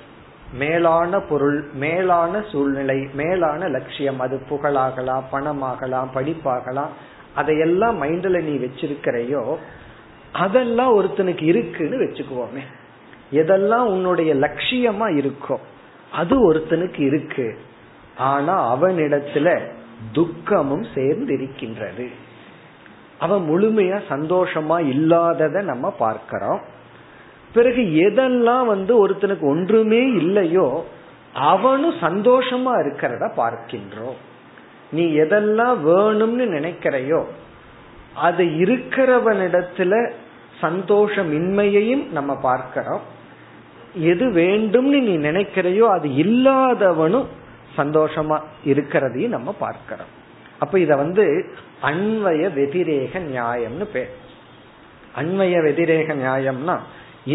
[0.53, 6.89] மேலான பொருள் மேலான சூழ்நிலை மேலான லட்சியம் அது புகழாகலாம் பணமாகலாம் படிப்பாகலாம்
[7.35, 9.57] அதையெல்லாம் மைண்ட்ல நீ வச்சிருக்கிறையோ
[10.33, 12.63] அதெல்லாம் ஒருத்தனுக்கு இருக்குன்னு வச்சுக்குவோமே.
[13.33, 15.57] எதெல்லாம் உன்னுடைய லட்சியமா இருக்கோ
[16.13, 17.59] அது ஒருத்தனுக்கு இருக்கு.
[18.29, 19.49] ஆனா அவனிடத்துல
[20.13, 22.07] துக்கமும் சேர்ந்து இருக்கின்றது
[23.19, 26.61] அவன் முழுமையா சந்தோஷமா இல்லாதத நம்ம பார்க்கிறோம்.
[27.53, 30.67] பிறகு எதெல்லாம் வந்து ஒருத்தனுக்கு ஒன்றுமே இல்லையோ
[31.51, 34.19] அவனும் சந்தோஷமா இருக்கிறத பார்க்கின்றோம்.
[34.93, 37.21] நீ எதெல்லாம் வேணும்னு நினைக்கிறையோ
[38.27, 39.93] அது இருக்கிறவனிடத்துல
[40.61, 43.03] சந்தோஷமின்மையையும் நம்ம பார்க்கிறோம்.
[44.13, 47.29] எது வேண்டும்னு நீ நினைக்கிறையோ அது இல்லாதவனும்
[47.81, 48.39] சந்தோஷமா
[48.71, 50.13] இருக்கிறதையும் நம்ம பார்க்கிறோம்.
[50.63, 51.25] அப்ப இத வந்து
[51.91, 54.11] அன்வய வெதிரேக நியாயம்னு பேர்.
[55.21, 56.77] அன்வய வெதிரேக நியாயம்னா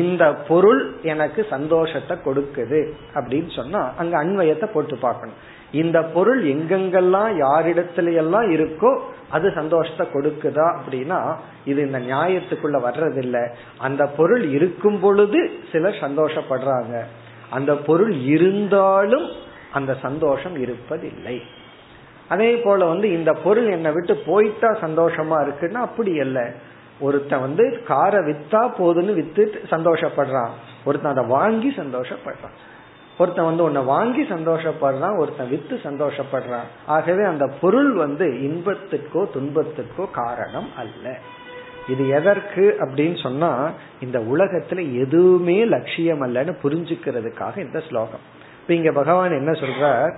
[0.01, 0.79] இந்த பொருள்
[1.12, 2.79] எனக்கு சந்தோஷத்தை கொடுக்குது
[3.17, 5.39] அப்படின்னு சொன்னா அங்க அன்வயத்தை போட்டு பார்க்கணும்.
[5.81, 8.91] இந்த பொருள் எங்கெங்கெல்லாம் யாரிடத்துல எல்லாம் இருக்கோ
[9.36, 11.19] அது சந்தோஷத்தை கொடுக்குதா அப்படின்னா
[11.71, 13.43] இது இந்த நியாயத்துக்குள்ள வர்றதில்லை.
[13.88, 15.39] அந்த பொருள் இருக்கும் பொழுது
[15.71, 16.95] சிலர் சந்தோஷப்படுறாங்க.
[17.58, 19.27] அந்த பொருள் இருந்தாலும்
[19.76, 21.38] அந்த சந்தோஷம் இருப்பதில்லை.
[22.34, 26.46] அதே போல வந்து இந்த பொருள் என்னை விட்டு போயிட்டா சந்தோஷமா இருக்குன்னா அப்படி இல்லை
[27.00, 30.54] ஒருத்தன் வந்து காரை வித்தா போதுன்னு வித்து சந்தோஷப்படுறான்.
[30.86, 32.56] ஒருத்தன் அதை வாங்கி சந்தோஷப்படுறான்.
[33.18, 36.70] ஒருத்தன் வந்து உன்னை வாங்கி சந்தோஷப்படுறான் ஒருத்தன் வித்து சந்தோஷப்படுறான்.
[36.86, 41.06] ஆகவே அந்த பொருள் வந்து இன்பத்துக்கோ துன்பத்துக்கோ காரணம் அல்ல.
[41.88, 43.52] இது எதற்கு அப்படின்னு சொன்னா
[44.06, 48.26] இந்த உலகத்துல எதுவுமே லட்சியம் அல்லன்னு புரிஞ்சுக்கிறதுக்காக இந்த ஸ்லோகம்.
[48.65, 50.15] இப்ப இங்க பகவான் என்ன சொல்றார்?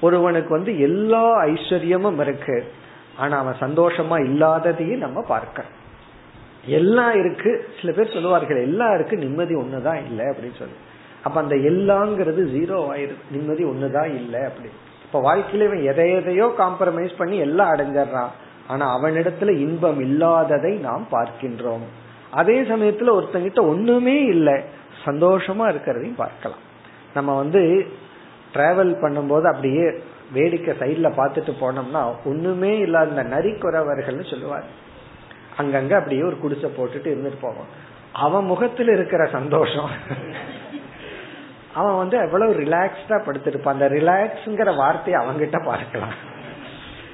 [0.00, 2.72] ஒருவனுக்கு வந்து எல்லா ஐஸ்வர்யமும் இருக்கு.
[3.16, 5.64] ஆனா அவன் சந்தோஷமா இல்லாததையும் நம்ம பார்க்க
[6.66, 7.68] எல்லாம் இருக்கு.
[7.80, 10.74] சில பேர் சொல்லுவார்கள் எல்லாம் இருக்கு நிம்மதி ஒண்ணுதான் இல்லை அப்படின்னு சொல்லி.
[11.22, 14.68] அப்ப அந்த எல்லாங்கிறது ஜீரோ ஆயிருது நிம்மதி ஒண்ணுதான் இல்லை அப்படி
[15.04, 18.32] இப்ப வாழ்க்கையில இவன் எதை எதையோ காம்ப்ரமைஸ் பண்ணி எல்லாம் அடைஞ்சிடறான்.
[18.66, 21.86] ஆனா அவனிடத்துல இன்பம் இல்லாததை நாம் பார்க்கின்றோம்.
[22.30, 24.54] அதே சமயத்துல ஒருத்தங்கிட்ட ஒண்ணுமே இல்லை.
[25.04, 26.68] சந்தோஷமா இருக்கிறதையும் பார்க்கலாம்.
[27.14, 27.92] நம்ம வந்து
[28.54, 29.84] டிராவல் பண்ணும்போது அப்படியே
[30.32, 34.64] வேடிக்கை சைட்ல பார்த்துட்டு போனோம்னா ஒண்ணுமே இல்லாத இந்த நரிக்குறவர்கள்னு சொல்லுவார்.
[35.58, 37.70] அங்கங்க அப்படியே ஒரு குடிசை போட்டுட்டு இருந்துட்டு போவான்
[38.12, 39.90] அவன் முகத்தில் இருக்கிற சந்தோஷம்.
[41.74, 43.76] அவன் வந்து எவ்வளவு ரிலாக்ஸ்டா படுத்திருப்பான்.
[43.76, 46.14] அந்த ரிலாக்ஸ்ங்கிற வார்த்தையை அவங்கிட்ட பார்க்கலாம்.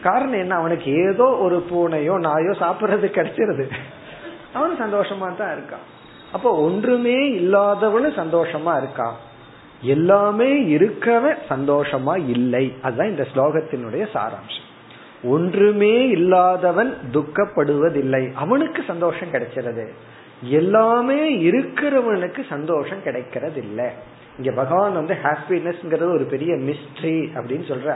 [0.03, 0.55] காரணம் என்ன?
[0.55, 3.65] அவனுக்கு ஏதோ ஒரு பூனையோ நாயோ சாப்பிடுறது கிடைச்சிருது.
[4.55, 5.85] அவனு சந்தோஷமா தான் இருக்கான்.
[6.33, 9.17] அப்போ ஒன்றுமே இல்லாதவனும் சந்தோஷமா இருக்கான்.
[9.81, 12.75] எல்லாமே இருக்கவே சந்தோஷமா இல்லை.
[12.83, 14.65] அதுதான் இந்த ஸ்லோகத்தினுடைய சாராம்சம்.
[15.23, 18.33] ஒன்றுமே இல்லாதவன் துக்கப்படுவதில்லை.
[18.33, 19.93] அவனுக்கு சந்தோஷம் கிடைக்கிறது
[20.43, 23.87] எல்லாமே இருக்கிறவனுக்கு சந்தோஷம் கிடைக்கிறது இல்லை
[24.37, 27.95] இங்க பகவான் வந்து ஹாப்பினஸ்ங்கிறது ஒரு பெரிய மிஸ்ட்ரி அப்படின்னு சொல்ற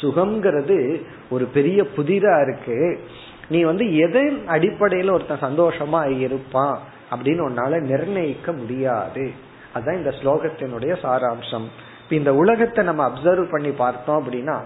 [0.00, 3.00] சுகம்ங்கிறது ஒரு பெரிய புதிரா இருக்கு.
[3.48, 6.78] நீ வந்து எதன் அடிப்படையில ஒருத்தன் சந்தோஷமா இருப்பான்
[7.10, 9.30] அப்படின்னு உன்னால நிர்ணயிக்க முடியாது.
[9.74, 11.66] அதுதான் இந்த ஸ்லோகத்தினுடைய சாராம்சம்.
[12.10, 14.56] இந்த உலகத்தை நம்ம அப்சர்வ் பண்ணி பார்த்தோம் அப்படின்னா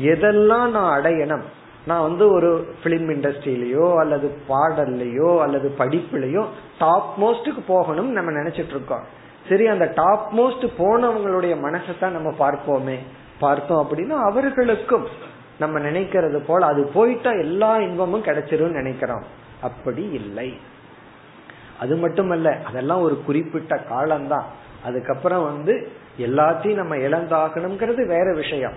[0.00, 1.42] எதெல்லாம் நான் அடையணும்?
[1.86, 6.44] நான் வந்து ஒரு பிலிம் இண்டஸ்ட்ரியிலயோ அல்லது பாடல்லையோ அல்லது படிப்புலையோ
[6.78, 9.04] டாப் மோஸ்டுக்கு போகணும் நம்ம நினைச்சிட்டு இருக்கோம்.
[9.48, 12.98] சரி அந்த டாப் மோஸ்ட் போனவங்களுடைய மனசை தான் நம்ம பார்ப்போமே.
[13.38, 15.06] பார்த்தோம் அப்படின்னா அவர்களுக்கும்
[15.58, 19.24] நம்ம நினைக்கிறது போல அது போயிட்டா எல்லா இன்பமும் கிடைச்சிரும் நினைக்கிறோம்.
[19.62, 20.54] அப்படி இல்லை.
[21.80, 24.44] அது மட்டுமல்ல அதெல்லாம் ஒரு குறிப்பிட்ட காலம்தான்.
[24.84, 28.72] அதுக்கப்புறம் வந்து எல்லாத்தையும் நம்ம இழந்தாகணுங்கிறது வேற விஷயம்.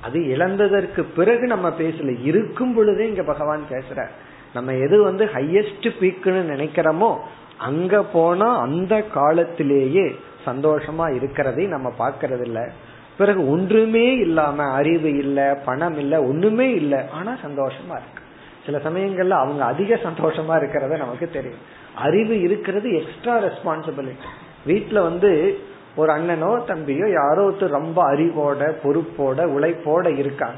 [0.00, 4.06] அது இழந்ததற்கு பிறகு நம்ம பேசல இருக்கும் பொழுதே இங்க பகவான் பேசுற.
[4.54, 7.16] நம்ம எது வந்து ஹையஸ்ட் பீக்குன்னு நினைக்கிறோமோ
[7.58, 10.16] அங்க போனா அந்த காலத்திலேயே
[10.46, 12.70] சந்தோஷமா இருக்கிறதை நம்ம பாக்கிறது இல்ல
[13.18, 18.22] பிறகு ஒன்றுமே இல்லாம அறிவு இல்ல பணம் இல்ல ஒண்ணுமே இல்ல ஆனா சந்தோஷமா இருக்கு.
[18.66, 21.78] சில சமயங்கள்ல அவங்க அதிக சந்தோஷமா இருக்கிறத நமக்கு தெரியும்.
[21.94, 24.28] அறிவு இருக்கிறது எக்ஸ்ட்ரா ரெஸ்பான்சிபிலிட்டி
[24.66, 25.58] வீட்டுல வந்து
[25.96, 30.56] ஒரு அண்ணனோ தம்பியோ யாரோ ஒருத்தர் ரொம்ப அறிவோட பொறுப்போட உழைப்போட இருக்காங்க.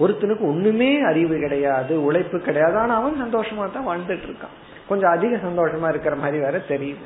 [0.00, 2.76] ஒருத்தனுக்கு ஒண்ணுமே அறிவு கிடையாது உழைப்பு கிடையாது.
[2.76, 4.54] ஆனா அவன் சந்தோஷமா தான் வாழ்ந்துட்டு இருக்கான்.
[4.88, 7.04] கொஞ்சம் அதிக சந்தோஷமா இருக்கிற மாதிரி வேற தெரியுது.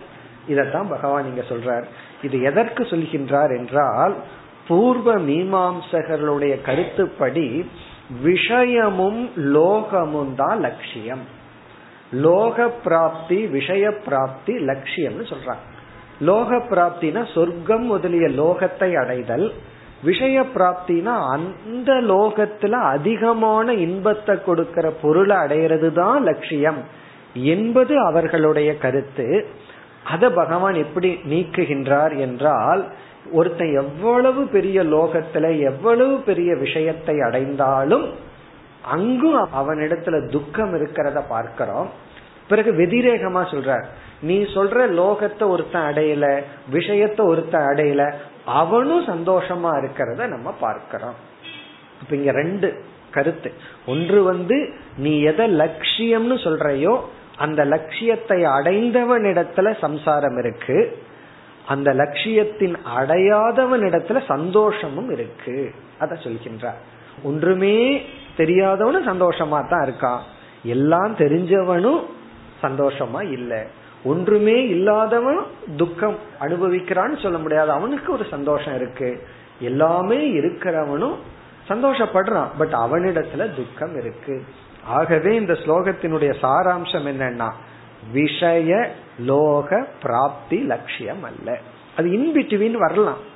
[0.48, 1.84] இதத்தான் பகவான் இங்க சொல்றார்.
[2.22, 4.14] இது எதற்கு சொல்கின்றார் என்றால்
[4.68, 7.68] பூர்வ மீமாம்சகர்களுடைய கருத்துப்படி
[8.22, 11.44] விஷயமும் லோகமும் தான் லட்சியம்.
[12.10, 15.64] லோக பிராப்தி விஷய பிராப்தி லட்சியம்னு சொல்றாங்க.
[16.20, 19.52] லோக பிராப்தினா சொர்க்கம் முதலிய லோகத்தை அடைதல்.
[20.02, 26.78] விஷய பிராப்தினா அந்த லோகத்துல அதிகமான இன்பத்தை கொடுக்கிற பொருளை அடையிறது தான் லட்சியம்.
[27.34, 29.46] என்பது அவர்களுடைய கருத்து.
[30.04, 32.84] அத பகவான் எப்படி நீக்குகின்றார் என்றால்
[33.32, 38.04] ஒருத்தன் எவ்வளவு பெரிய லோகத்துல எவ்வளவு பெரிய விஷயத்தை அடைந்தாலும்
[38.86, 41.88] அங்கும் அவனிடத்துல துக்கம் இருக்கிறத பார்க்கிறோம்.
[42.48, 43.84] பிறகு வெதிரேகமா சொல்றார்.
[44.20, 48.12] நீ சொல்ற லோகத்தை ஒருத்தன் அடையல விஷயத்த ஒருத்தன் அடையல
[48.44, 51.16] அவனும் சந்தோஷமா இருக்கிறத நம்ம பார்க்கிறோம்.
[52.02, 52.68] இப்ப இங்க ரெண்டு
[53.10, 53.52] கருத்து.
[53.86, 54.56] ஒன்று வந்து
[54.96, 56.94] நீ எதை லட்சியம்னு சொல்றையோ
[57.36, 60.98] அந்த லட்சியத்தை அடைந்தவனிடத்துல சம்சாரம் இருக்கு.
[61.66, 65.74] அந்த லட்சியத்தின் அடையாதவனிடத்துல சந்தோஷமும் இருக்கு.
[65.98, 66.80] அத சொல்கின்றார்.
[67.22, 67.78] ஒன்றுமே
[68.36, 70.18] தெரியாதவனும் சந்தோஷமா தான் இருக்கான்.
[70.62, 72.04] எல்லாம் தெரிஞ்சவனும்
[72.62, 73.62] சந்தோஷமா இல்லை.
[74.04, 75.40] ஒன்றுமே இல்லாதவன்
[75.76, 77.70] துக்கம் அனுபவிக்கிறான்னு சொல்ல முடியாது.
[77.70, 79.26] அவனுக்கு ஒரு சந்தோஷம் இருக்கு.
[79.60, 81.14] எல்லாமே இருக்கிறவனும்
[81.68, 82.48] சந்தோஷப்படுறான்.
[82.58, 84.44] பட் அவனிடத்துல துக்கம் இருக்கு.
[84.86, 87.52] ஆகவே இந்த ஸ்லோகத்தினுடைய சாராம்சம் என்னன்னா
[88.12, 91.58] விஷய லோக பிராப்தி லட்சியம் அல்ல.
[91.96, 93.34] அது இன்பிட்வீன் வரலாம்.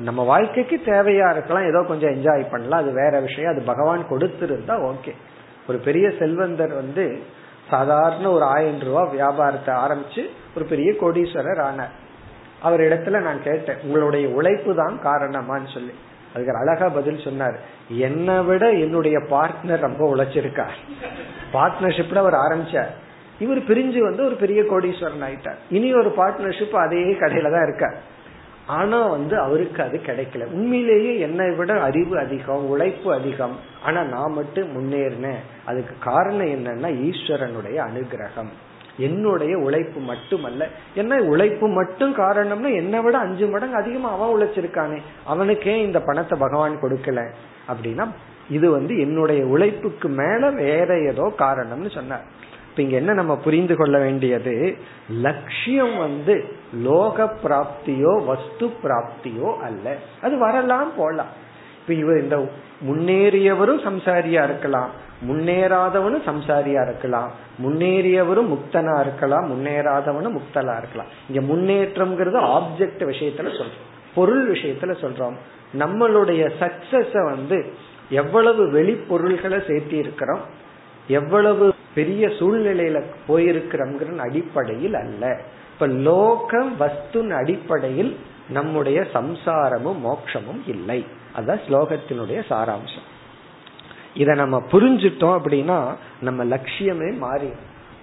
[0.00, 5.12] நம்ம வாழ்க்கைக்கு தேவையா இருக்கலாம் ஏதோ கொஞ்சம் என்ஜாய் பண்ணலாம் அது வேற விஷயம் அது பகவான் கொடுத்திருந்தா ஓகே
[5.66, 7.18] ஒரு பெரிய செல்வந்தர் வந்து
[7.70, 11.90] சாதாரண ஒரு ஆயிரம் ரூபாய் வியாபாரத்தை ஆரம்பிச்சு ஒரு பெரிய கோடீஸ்வரர் ஆனார்.
[12.62, 15.94] அவர் இடத்துல நான் கேட்டேன் உங்களுடைய உழைப்பு தான் காரணமான்னு சொல்லி.
[16.34, 20.76] அதுக்கு அழகா பதில் சொன்னார் என்னை விட என்னுடைய பார்ட்னர் ரொம்ப உழைச்சிருக்கார்.
[21.52, 22.88] பார்ட்னர்ஷிப்ல அவர் ஆரம்பிச்சார்.
[23.38, 25.56] இவர் பிரிஞ்சு வந்து ஒரு பெரிய கோடீஸ்வரன் ஆயிட்டார்.
[25.70, 27.96] இனி ஒரு பார்ட்னர்ஷிப் அதே கடையில தான் இருக்கார்.
[28.66, 30.44] ஆனா வந்து அவருக்கு அது கிடைக்கல.
[30.44, 33.56] உண்மையிலேயே என்னை விட அறிவு அதிகம் உழைப்பு அதிகம்.
[33.84, 35.40] ஆனா நான் மட்டும் முன்னேறினேன்.
[35.64, 38.48] அதுக்கு காரணம் என்னன்னா ஈஸ்வரனுடைய அனுகிரகம்.
[38.96, 40.68] என்னுடைய உழைப்பு மட்டுமல்ல.
[40.94, 44.98] என்ன உழைப்பு மட்டும் காரணம்னா என்னை விட அஞ்சு மடங்கு அதிகமா அவன் உழைச்சிருக்கானே.
[45.24, 47.32] அவனுக்கே இந்த பணத்தை பகவான் கொடுக்கல.
[47.68, 48.08] அப்படின்னா
[48.50, 52.40] இது வந்து என்னுடைய உழைப்புக்கு மேல வேற ஏதோ காரணம்னு சொன்னார்.
[52.72, 54.76] இப்ப இங்க என்ன நம்ம புரிந்து கொள்ள வேண்டியது?
[55.20, 56.44] லட்சியம் வந்து
[56.82, 59.96] லோக பிராப்தியோ வஸ்து பிராப்தியோ அல்ல.
[60.22, 61.26] அது வரலாம் போலாம்.
[61.80, 62.48] இப்ப இவர் இந்த
[62.88, 64.90] முன்னேறியவரும் சம்சாரியா இருக்கலாம்
[65.28, 67.30] முன்னேறாதவனும் சம்சாரியா இருக்கலாம்
[67.62, 71.10] முன்னேறியவரும் முக்தனா இருக்கலாம் முன்னேறாதவனும் முக்தலா இருக்கலாம்.
[71.30, 73.86] இங்க முன்னேற்றம்ங்கிறது ஆப்ஜெக்ட் விஷயத்துல சொல்றோம்.
[74.14, 75.34] பொருள் விஷயத்துல சொல்றோம்.
[75.78, 77.72] நம்மளுடைய சக்சஸ வந்து
[78.10, 80.40] எவ்வளவு வெளிப்பொருள்களை சேர்த்தி இருக்கிறோம்
[81.08, 85.40] எவ்வளவு பெரிய சூழ்நிலையில போயிருக்கிறோங்கிற அடிப்படையில் அல்ல.
[85.72, 88.16] இப்ப லோகம் வஸ்துன் அடிப்படையில்
[88.48, 91.06] நம்முடைய சம்சாரமும் மோட்சமும் இல்லை.
[91.36, 93.06] அதான் ஸ்லோகத்தினுடைய சாராம்சம்.
[94.14, 97.48] இத நம்ம புரிஞ்சிட்டோம் அப்படின்னா நம்ம லட்சியமே மாறி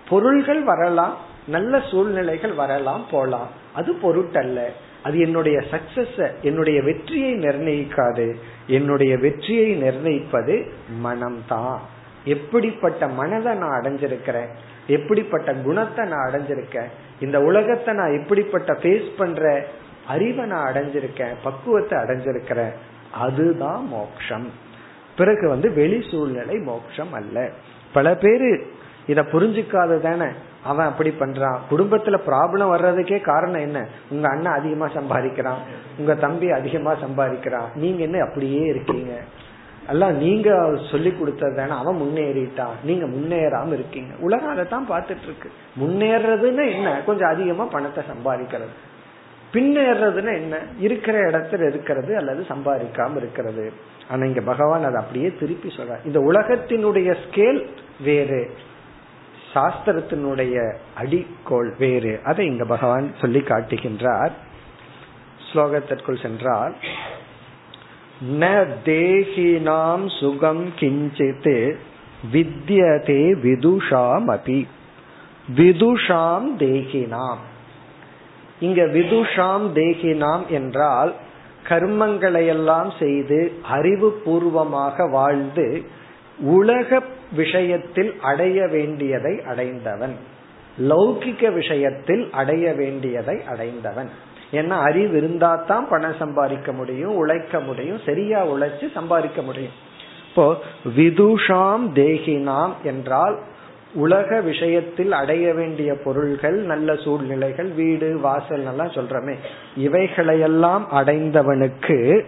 [0.10, 3.48] பொருள்கள் வரலாம் நல்ல சூழ்நிலைகள் வரலாம் போலாம்.
[3.74, 4.64] அது பொருட்டல்ல.
[5.04, 8.40] அது என்னுடைய சக்சஸ என்னுடைய வெற்றியை நிர்ணயிக்காது.
[8.68, 10.72] என்னுடைய வெற்றியை நிர்ணயிப்பது
[11.04, 11.80] மனம்தான்.
[12.30, 14.50] எப்படிப்பட்ட மனதை நான் அடைஞ்சிருக்கிறேன்?
[14.88, 16.90] எப்படிப்பட்ட குணத்தை நான் அடைஞ்சிருக்கேன்?
[17.20, 19.66] இந்த உலகத்தை நான் எப்படிப்பட்ட ஃபேஸ் பண்ற
[20.08, 22.74] அறிவை நான் அடைஞ்சிருக்கேன் பக்குவத்தை அடைஞ்சிருக்கிறேன்?
[23.12, 24.48] அதுதான் மோக்ஷம்.
[25.16, 27.50] பிறகு வந்து வெளி சூழ்நிலை மோட்சம் அல்ல.
[27.94, 28.72] பல பேரு
[29.08, 30.32] இத புரிஞ்சுக்காது தானே
[30.64, 31.58] அவன் அப்படி பண்றான்.
[31.72, 33.88] குடும்பத்துல ப்ராப்ளம் வர்றதுக்கே காரணம் என்ன?
[34.10, 35.62] உங்க அண்ணன் அதிகமா சம்பாதிக்கிறான்.
[35.98, 37.70] உங்க தம்பி அதிகமா சம்பாதிக்கிறான்.
[37.76, 39.14] நீங்க என்ன அப்படியே இருக்கீங்க?
[39.90, 44.14] எல்லாம் நீங்க சொல்லி கொடுத்தது வேணா அவன் முன்னேறிட்டான் நீங்க முன்னேறாம இருக்கீங்க.
[44.20, 47.02] உலகம் அதை தான் பார்த்துட்டு இருக்கு முன்னேறதுன்னு என்ன?
[47.06, 48.76] கொஞ்சம் அதிகமா பணத்தை சம்பாதிக்கிறது.
[49.54, 50.58] பின்னேறதுன்னு என்ன?
[50.80, 53.74] இருக்கிற இடத்துல இருக்கிறது அல்லது சம்பாதிக்காம இருக்கிறது.
[54.10, 57.68] ஆனா இங்க பகவான் அதை அப்படியே திருப்பி சொல்ற இந்த உலகத்தினுடைய ஸ்கேல்
[58.04, 58.50] வேறு.
[59.54, 62.20] சாஸ்திரத்தினுடைய அடிக்கோள் வேறு.
[62.24, 64.32] அதை இங்க பகவான் சொல்லி காட்டுகின்றார்.
[65.54, 66.76] ஸ்லோகத்திற்குள் சென்றால்
[68.40, 71.76] ந தேகினாம் சுகம் கிஞ்சித்
[72.34, 74.68] வித்யதே விதுஷாம் அபி
[75.56, 77.38] விதுஷாம் தேகினாம்.
[78.60, 81.14] இங்க விதுஷாம் தேகினாம் என்றால்
[81.70, 85.84] கர்மங்களை எல்லாம் செய்து அறிவு பூர்வமாக வாழ்ந்து
[86.40, 90.16] உலக விஷயத்தில் அடைய வேண்டியதை அடைந்தவன்.
[90.80, 94.10] லௌகிக விஷயத்தில் அடைய வேண்டியதை அடைந்தவன்.
[94.52, 99.72] ஏன்னா அறிவு இருந்தா தான் பணம் சம்பாதிக்க முடியும் உழைக்க முடியும் சரியா உழைச்சு சம்பாதிக்க முடியும்.
[100.30, 100.56] இப்போ
[100.98, 103.40] விதுஷாம் தேகினாம் என்றால்
[103.94, 109.36] உலக விஷயத்தில் அடைய வேண்டிய பொருள்கள் நல்ல சூழ்நிலைகள் வீடு வாசல் எல்லாம் சொல்றமே.
[109.76, 112.26] இவைகளையெல்லாம் அடைந்தவனுக்கு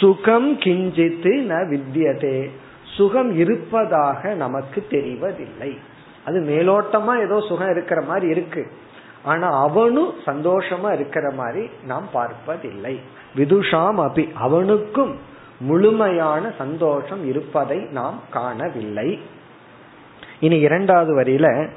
[0.00, 2.50] சுகம் கிஞ்சித்து ந வித்தியதே.
[2.84, 5.78] சுகம் இருப்பதாக நமக்கு தெரிவதில்லை.
[6.24, 8.66] அது மேலோட்டமா ஏதோ சுகம் இருக்கிற மாதிரி இருக்கு.
[9.24, 13.00] ஆனா அவனும் சந்தோஷமா இருக்கிற மாதிரி நாம் பார்ப்பதில்லை.
[13.36, 15.18] விதுஷாம் அபி அவனுக்கும்
[15.60, 19.22] முழுமையான சந்தோஷம் இருப்பதை நாம் காணவில்லை.
[20.40, 21.68] இனி இரண்டாவது வரியில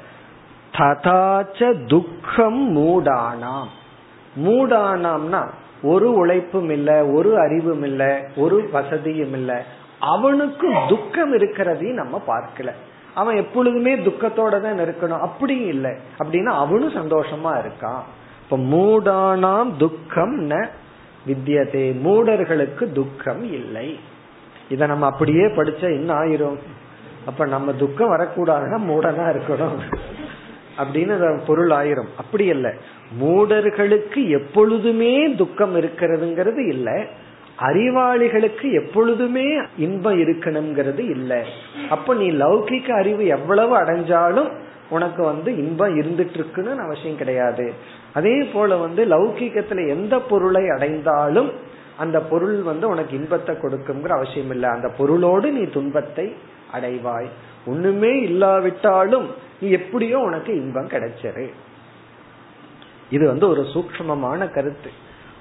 [0.72, 3.66] ததாச்ச துக்கம் மூடானாம்.
[4.44, 5.48] மூடானாம்னா
[5.82, 9.64] ஒரு உழைப்பும் இல்ல ஒரு அறிவும் இல்ல ஒரு வசதியும் இல்ல.
[10.00, 12.72] அவனுக்கு துக்கம் இருக்கிறதையும் நம்ம பார்க்கல.
[13.16, 15.20] அவன் எப்பொழுதுமே துக்கத்தோட தான் இருக்கணும்.
[15.20, 15.90] அப்படி இல்லை.
[16.18, 18.02] அப்படின்னா அவனும் சந்தோஷமா இருக்கான்.
[18.42, 20.68] இப்ப மூடானாம் துக்கம் ந
[21.26, 21.94] வித்தியதே.
[22.04, 23.98] மூடர்களுக்கு துக்கம் இல்லை.
[24.68, 26.58] இத நம்ம அப்படியே படிச்சா என்ன ஆயிரும்?
[27.26, 29.96] அப்ப நம்ம துக்கம் வரக்கூடாதுன்னா மூடனா இருக்கணும்.
[30.78, 32.08] அப்படின்னு பொருள் ஆயிரும்.
[32.16, 32.72] அப்படி இல்லை.
[33.20, 37.06] மூடர்களுக்கு எப்பொழுதுமே துக்கம் இருக்கிறதுங்கிறது இல்லை.
[37.58, 41.42] அறிவாளிகளுக்கு எப்பொழுதுமே இன்பம் இருக்கணுங்கிறது இல்லை.
[41.90, 44.50] அப்ப நீ லௌகிக்க அறிவு எவ்வளவு அடைஞ்சாலும்
[44.88, 47.72] உனக்கு வந்து இன்பம் இருந்துட்டு இருக்குன்னு அவசியம் கிடையாது.
[48.12, 51.50] அதே போல வந்து லௌகிக்கத்துல எந்த பொருளை அடைந்தாலும்
[51.96, 54.68] அந்த பொருள் வந்து உனக்கு இன்பத்தை கொடுக்குங்கிற அவசியம் இல்லை.
[54.68, 56.34] அந்த பொருளோடு நீ துன்பத்தை
[56.72, 57.26] அடைவாய்.
[57.66, 59.26] ஒண்ணுமே இல்லாவிட்டாலும்
[59.60, 61.50] நீ எப்படியோ உனக்கு இன்பம் கிடைச்சிரு.
[63.10, 64.90] இது வந்து ஒரு சூக்மமான கருத்து.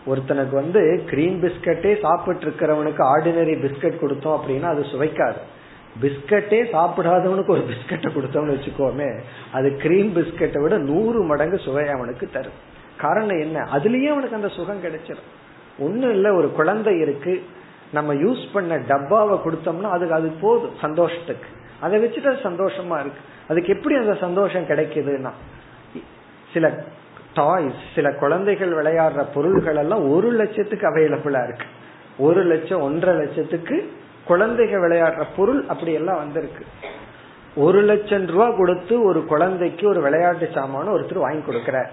[0.08, 5.39] ஒருத்தனுக்கு வந்து கிரீம் பிஸ்கட்டே சாப்பிட்டு இருக்கிறவனுக்கு ஆர்டினரி பிஸ்கட் கொடுத்தோம் அப்படின்னா அது சுவைக்காது.
[6.02, 9.10] பிஸ்கட்டே சாப்பிடாதவனுக்கு ஒரு பிஸ்கட்டை கொடுத்தோம்னு வச்சுக்கோமே
[9.52, 12.58] அது கிரீம் பிஸ்கட்டை விட நூறு மடங்கு சுவை அவனுக்கு தரும்.
[12.98, 13.58] காரணம் என்ன?
[13.76, 15.30] அதுலயே அவனுக்கு அந்த சுகம் கிடைச்சிடும்
[15.80, 17.34] ஒன்னும் இல்ல ஒரு குழந்தை இருக்கு
[17.94, 21.50] நம்ம யூஸ் பண்ண டப்பாவை கொடுத்தோம்னா அதுக்கு அது போதும் சந்தோஷத்துக்கு.
[21.80, 23.22] அதை வச்சுட்டு அது சந்தோஷமா இருக்கு.
[23.48, 25.32] அதுக்கு எப்படி அந்த சந்தோஷம் கிடைக்குதுன்னா
[26.54, 26.65] சில
[27.36, 31.67] டாய்ஸ் சில குழந்தைகள் விளையாடுற பொருள்கள் எல்லாம் ஒரு லட்சத்துக்கு அவைலபிளா இருக்கு.
[32.17, 33.78] ஒரு லட்சம் ஒன்றரை லட்சத்துக்கு
[34.26, 36.63] குழந்தைகள் விளையாடுற பொருள் அப்படி எல்லாம் வந்திருக்கு.
[37.56, 41.91] ஒரு லட்சம் ரூபா கொடுத்து ஒரு குழந்தைக்கு ஒரு விளையாட்டு சாமான ஒருத்தர் வாங்கி கொடுக்கிறார்.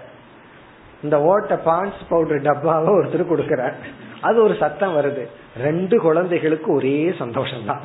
[1.03, 3.77] இந்த ஓட்ட பான்ஸ் பவுடர் டப்பாவை ஒருத்தர் கொடுக்கிறார்.
[4.21, 5.23] அது ஒரு சத்தம் வருது.
[5.61, 7.81] ரெண்டு குழந்தைகளுக்கு ஒரே சந்தோஷம் தான்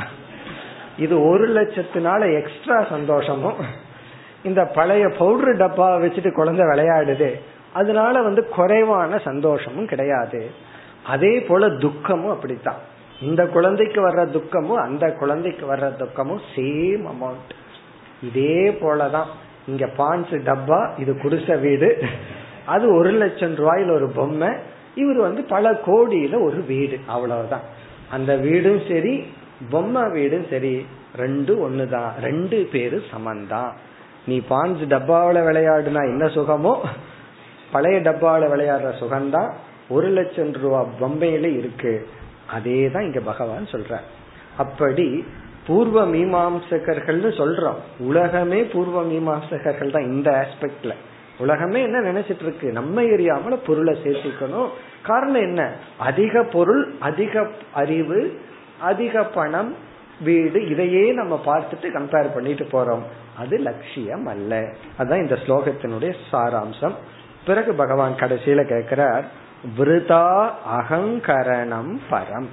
[0.97, 3.61] இது ஒரு லட்சத்தினால எக்ஸ்ட்ரா சந்தோஷமும்
[4.43, 7.33] இந்த பழைய பவுடர் டப்பா வச்சுட்டு குழந்தை விளையாடுது
[7.73, 10.51] அதனால வந்து குறைவான சந்தோஷமும் கிடையாது.
[11.07, 12.97] அதே போல துக்கமும் அப்படித்தான்.
[13.21, 17.51] இந்த குழந்தைக்கு வர்ற துக்கமும் அந்த குழந்தைக்கு வர்ற துக்கமும் சேம் அமௌண்ட்
[18.23, 19.27] இதே போலதான்.
[19.67, 22.03] இங்க பான்ஸ் டப்பா இது குடிசை வீடு.
[22.67, 24.49] அது ஒரு லட்சம் ரூபாயில் ஒரு பொம்மை.
[24.95, 26.99] இவர் வந்து பல கோடியில ஒரு வீடு.
[27.07, 27.61] அவ்வளவுதான்.
[28.11, 29.27] அந்த வீடும் சரி
[29.71, 32.11] பொம்மை வீடும் சரி ரெண்டு ஒண்ணுதான்.
[32.23, 33.73] ரெண்டு பேரும் சமந்தான்.
[34.29, 36.79] நீ பாஞ்சு டப்பாவில் விளையாடுனா என்ன சுகமோ?
[37.73, 39.51] பழைய டப்பாவில் விளையாடுற சுகம்தான்.
[39.89, 42.09] ஒரு லட்சம் ரூபா பொம்மையில இருக்கு.
[42.47, 43.97] அதே தான் இங்க பகவான் சொல்ற.
[44.59, 45.25] அப்படி
[45.67, 47.79] பூர்வ மீமாம்சகர்கள்னு சொல்றோம்.
[47.99, 50.93] உலகமே பூர்வ மீமாம்சகர்கள் தான் இந்த ஆஸ்பெக்ட்ல
[51.39, 52.73] உலகமே என்ன நினைச்சிட்டு இருக்கு?
[52.73, 54.69] நம்ம எரியாமல பொருளை சேர்த்திக்கணும்.
[55.03, 55.73] காரணம் என்ன?
[55.99, 58.41] அதிக பொருள் அதிக அறிவு
[58.81, 59.75] அதிக பணம்
[60.21, 63.03] வீடு இதையே நம்ம பார்த்துட்டு கம்பேர் பண்ணிட்டு போறோம்.
[63.37, 64.75] அது லட்சியம் அல்ல.
[64.97, 66.93] அதுதான் இந்த ஸ்லோகத்தினுடைய சாராம்சம்.
[67.47, 69.25] பிறகு பகவான் கடைசியில கேட்கிறார்
[69.79, 72.47] விருதா அகங்கரணம் பரம்.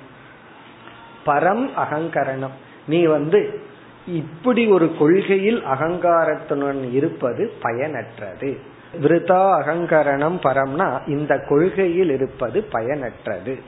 [1.26, 2.54] பரம் அகங்கரணம்.
[2.88, 3.60] நீ வந்து
[4.08, 8.58] இப்படி ஒரு கொள்கையில் அகங்காரத்துடன் இருப்பது பயனற்றது.
[9.02, 13.60] விருதா அகங்கரணம் பரம்னா இந்த கொள்கையில் இருப்பது பயனற்றது.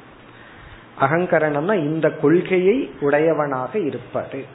[0.99, 4.45] அகங்கரணம்னா இந்த கொள்கையை உடையவனாக இருப்பது.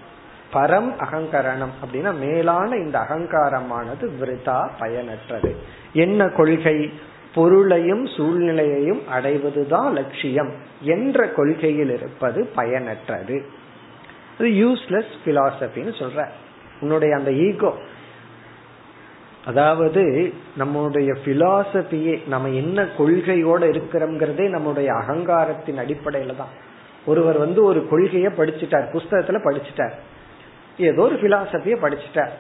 [0.52, 5.56] பரம் அகங்கரணம் அப்படின்னா மேலான இந்த அகங்காரமானது விருதா பயனற்றது.
[5.92, 6.92] என்ன கொள்கை?
[7.34, 13.42] பொருளையும் சூழ்நிலையையும் அடைவதுதான் லட்சியம் என்ற கொள்கையில் இருப்பது பயனற்றது.
[14.38, 16.26] இது யூஸ்லெஸ் பிலாசபின்னு சொல்ற.
[16.80, 17.74] உன்னுடைய அந்த ஈகோ
[19.44, 26.52] அதாவது நம்முடைய பிலாசபியே நம்ம என்ன கொள்கையோட இருக்கிறோம்ங்கிறதே நம்முடைய அகங்காரத்தின் அடிப்படையில தான்.
[27.06, 29.92] ஒருவர் வந்து ஒரு கொள்கைய படிச்சுட்டார் புஸ்தகத்துல படிச்சுட்டார்.
[30.78, 32.30] ஏதோ ஒரு பிலாசபிய படிச்சுட்டார்.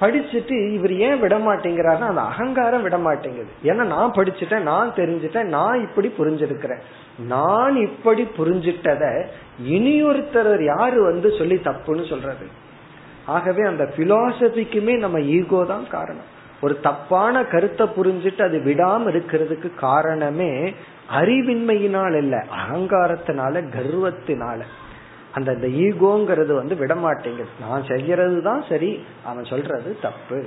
[0.00, 5.82] படிச்சுட்டு இவர் ஏன் விட மாட்டேங்கிறாருன்னா அந்த அகங்காரம் விட மாட்டேங்குது ஏன்னா நான் படிச்சுட்டேன் நான் தெரிஞ்சுட்டேன் நான்
[5.82, 6.82] இப்படி புரிஞ்சிருக்கிறேன்.
[7.18, 9.26] நான் இப்படி புரிஞ்சிட்டத
[9.66, 12.46] இனியொருத்தர் யாரு வந்து சொல்லி தப்புன்னு சொல்றது?
[13.34, 16.28] ஆகவே அந்த பிலாசபிக்குமே நம்ம ஈகோ தான் காரணம்.
[16.60, 20.52] ஒரு தப்பான கருத்தை புரிஞ்சிட்டு அது விடாம இருக்கிறதுக்கு காரணமே
[21.20, 24.60] அறிவின்மையினால் இல்ல அகங்காரத்தினால கர்வத்தினால.
[25.32, 27.52] அந்த இந்த ஈகோங்கிறது வந்து விடமாட்டேங்குது.
[27.60, 28.90] நான் செய்யறது தான் சரி
[29.24, 30.38] அவன் சொல்றது தப்பு.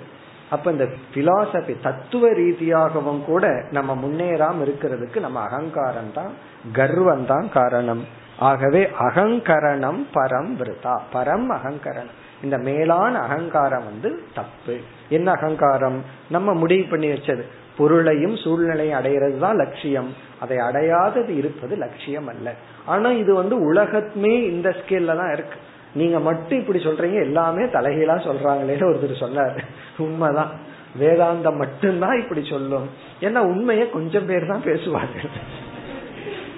[0.49, 6.31] அப்ப இந்த பிலாசபி தத்துவ ரீதியாகவும் கூட நம்ம முன்னேறாம இருக்கிறதுக்கு நம்ம அகங்காரம் தான்
[6.71, 8.03] கர்வம் தான் காரணம்.
[8.49, 12.17] ஆகவே அகங்கரணம் பரம் விருதா பரம் அகங்கரணம்.
[12.43, 14.77] இந்த மேலான அகங்காரம் வந்து தப்பு.
[15.09, 16.03] என்ன அகங்காரம்?
[16.29, 17.41] நம்ம முடிவு பண்ணி வச்சது.
[17.77, 20.15] பொருளையும் சூழ்நிலையும் அடையிறது தான் லட்சியம்.
[20.39, 22.53] அதை அடையாதது இருப்பது லட்சியம் அல்ல.
[22.85, 25.59] ஆனா இது வந்து உலகத்துமே இந்த ஸ்கேல்ல தான் இருக்கு.
[25.93, 29.57] நீங்க மட்டும் இப்படி சொல்றீங்க எல்லாமே தலைகீழா சொல்றாங்களேன்னு ஒருத்தர் சொன்னாரு.
[29.97, 30.51] உண்மைதான்.
[30.99, 32.89] வேதாந்தம் மட்டும்தான் இப்படி சொல்லும்.
[33.21, 35.27] ஏன்னா உண்மையை கொஞ்சம் பேர் தான் பேசுவாங்க.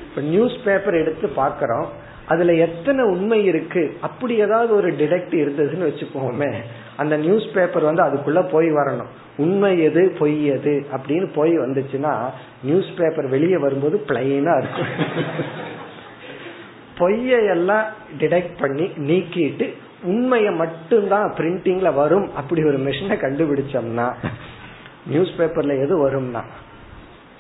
[0.09, 1.85] இப்ப நியூஸ் பேப்பர் எடுத்து பாக்கிறோம்
[2.31, 3.83] அதுல எத்தனை உண்மை இருக்கு?
[4.01, 6.51] அப்படி ஏதாவது ஒரு டிடெக்ட் இருந்ததுன்னு வச்சுக்கோமே.
[6.97, 9.11] அந்த நியூஸ் பேப்பர் வந்து அதுக்குள்ள போய் வரணும்.
[9.37, 12.13] உண்மை எது பொய் எது அப்படின்னு போய் வந்துச்சுன்னா
[12.63, 14.91] நியூஸ் பேப்பர் வெளியே வரும்போது பிளைனா இருக்கும்.
[16.99, 17.85] பொய்யெல்லாம்
[18.19, 19.67] டிடெக்ட் பண்ணி நீக்கிட்டு
[20.03, 24.07] உண்மையை மட்டும்தான் பிரிண்டிங்ல வரும் அப்படி ஒரு மிஷினை கண்டுபிடிச்சோம்னா
[25.05, 26.41] நியூஸ் பேப்பர்ல எது வரும்னா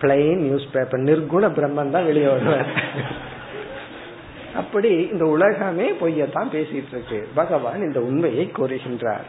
[0.01, 2.71] பிளைன் நியூஸ் பேப்பர் நிர்குண பிரம்மன் தான் வெளியே வருவார்.
[4.54, 9.26] அப்படி இந்த உலகமே பொய்யத்தான் பேசிட்டு இருக்கு பகவான் இந்த உண்மையை கூறுகின்றார்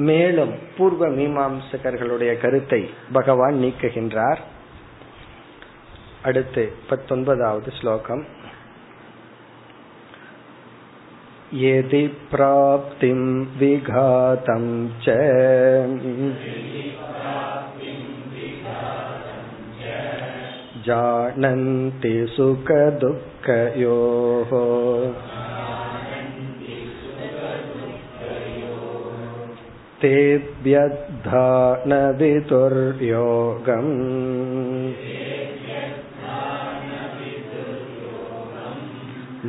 [0.00, 4.42] மேலும் பூர்வ மீமாம்சகர்களுடைய கருத்தை பகவான் நீக்குகின்றார்
[6.22, 8.22] அடுத்து பத்தொன்பதாவது ஸ்லோகம்
[11.54, 13.18] यदि प्राप्तिं
[13.58, 14.64] विघातं
[15.02, 15.16] च
[20.86, 23.02] जानन्ति सुखदुःखयोः
[30.02, 31.48] तेभ्यद्धा
[31.88, 33.92] न विदुर्योगम्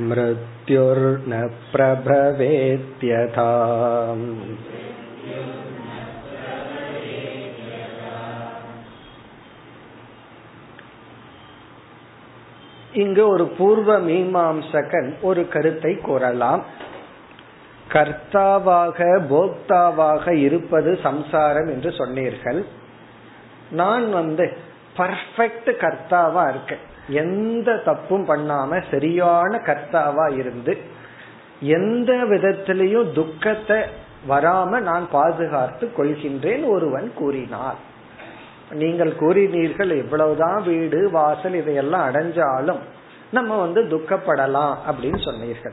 [0.10, 1.34] मृत्युर्न
[1.74, 3.50] प्रभवेत्यथा
[12.93, 16.65] இங்கு ஒரு பூர்வ மீமாம்சகன் ஒரு கருத்தை கூறலாம்.
[17.93, 18.99] கர்த்தாவாக
[19.31, 22.67] போக்தாவாக இருப்பது சம்சாரம் என்று சொன்னீர்கள்.
[23.71, 24.57] நான் வந்து
[24.97, 26.85] பர்ஃபெக்ட் கர்த்தாவா இருக்கேன்.
[27.09, 30.79] எந்த தப்பும் பண்ணாம சரியான கர்த்தாவா இருந்து
[31.61, 33.77] எந்த விதத்திலையும் துக்கத்தை
[34.29, 37.77] வராம நான் பாதுகாத்து கொள்கின்றேன் ஒருவன் கூறினார்.
[38.73, 42.79] நீங்கள் கூறினீர்கள் எவ்வளவுதான் வீடு வாசல் இதையெல்லாம் அடைஞ்சாலும்
[43.31, 45.73] நம்ம வந்து துக்கப்படலாம் அப்படின்னு சொன்னீர்கள்.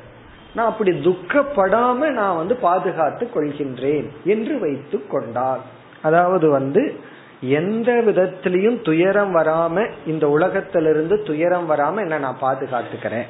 [0.55, 5.59] நான் அப்படி துக்கப்படாம நான் வந்து பாதுகாத்து கொள்கின்றேன் என்று வைத்து கொண்டால்
[6.01, 6.99] அதாவது வந்து
[7.41, 13.27] எந்த விதத்திலையும் துயரம் வராம இந்த உலகத்திலிருந்து துயரம் வராம என்ன நான் பாதுகாத்துக்கிறேன்.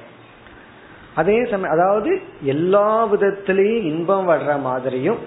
[1.16, 5.18] அதே சமயம் அதாவது எல்லா விதத்திலையும் இன்பம் வர்ற மாதிரியும்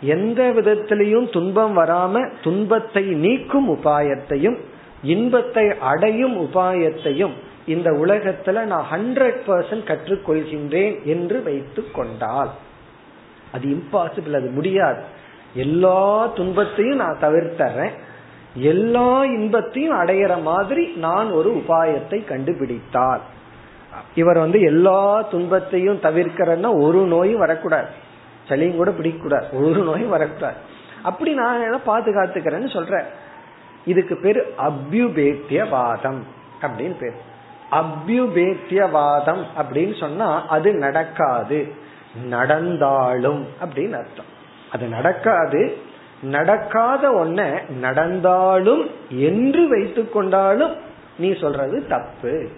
[0.00, 4.56] எந்த விதத்திலையும் துன்பம் வராம துன்பத்தை நீக்கும் உபாயத்தையும்
[5.02, 7.32] இன்பத்தை அடையும் உபாயத்தையும்
[7.66, 12.48] இந்த உலகத்துல நான் ஹண்ட்ரட் பர்சன்ட் கற்றுக்கொள்கின்றேன் என்று வைத்து கொண்டால்
[13.52, 15.00] அது இம்பாசிபிள் அது முடியாது.
[15.54, 17.90] எல்லா துன்பத்தையும் நான் தவிர்த்தறேன்
[18.54, 23.20] எல்லா இன்பத்தையும் அடையிற மாதிரி நான் ஒரு உபாயத்தை கண்டுபிடித்தார்
[24.14, 27.86] இவர் வந்து எல்லா துன்பத்தையும் தவிர்க்கிறன்னா ஒரு நோயும் வரக்கூடாது.
[28.48, 29.52] சளியும் கூட பிடிக்கக்கூடாது.
[29.52, 30.56] ஒரு நோயும் வரக்கூடாது.
[31.02, 33.04] அப்படி நான் என்ன பாதுகாத்துக்கிறேன்னு சொல்றேன்.
[33.84, 36.18] இதுக்கு பேரு அபியுபேத்தியவாதம்
[36.62, 37.34] அப்படின்னு பேர்.
[37.70, 41.72] அபியுபேத்தியவாதம் அப்படின்னு சொன்னா அது நடக்காது.
[42.24, 44.34] நடந்தாலும் அப்படின்னு அர்த்தம்.
[44.72, 45.78] அது நடக்காது.
[46.22, 50.76] நடக்காத ஒன்ன நடந்தாலும் என்று வைத்து கொண்டாலும்
[51.18, 52.48] நீ சொல்றது தப்பு.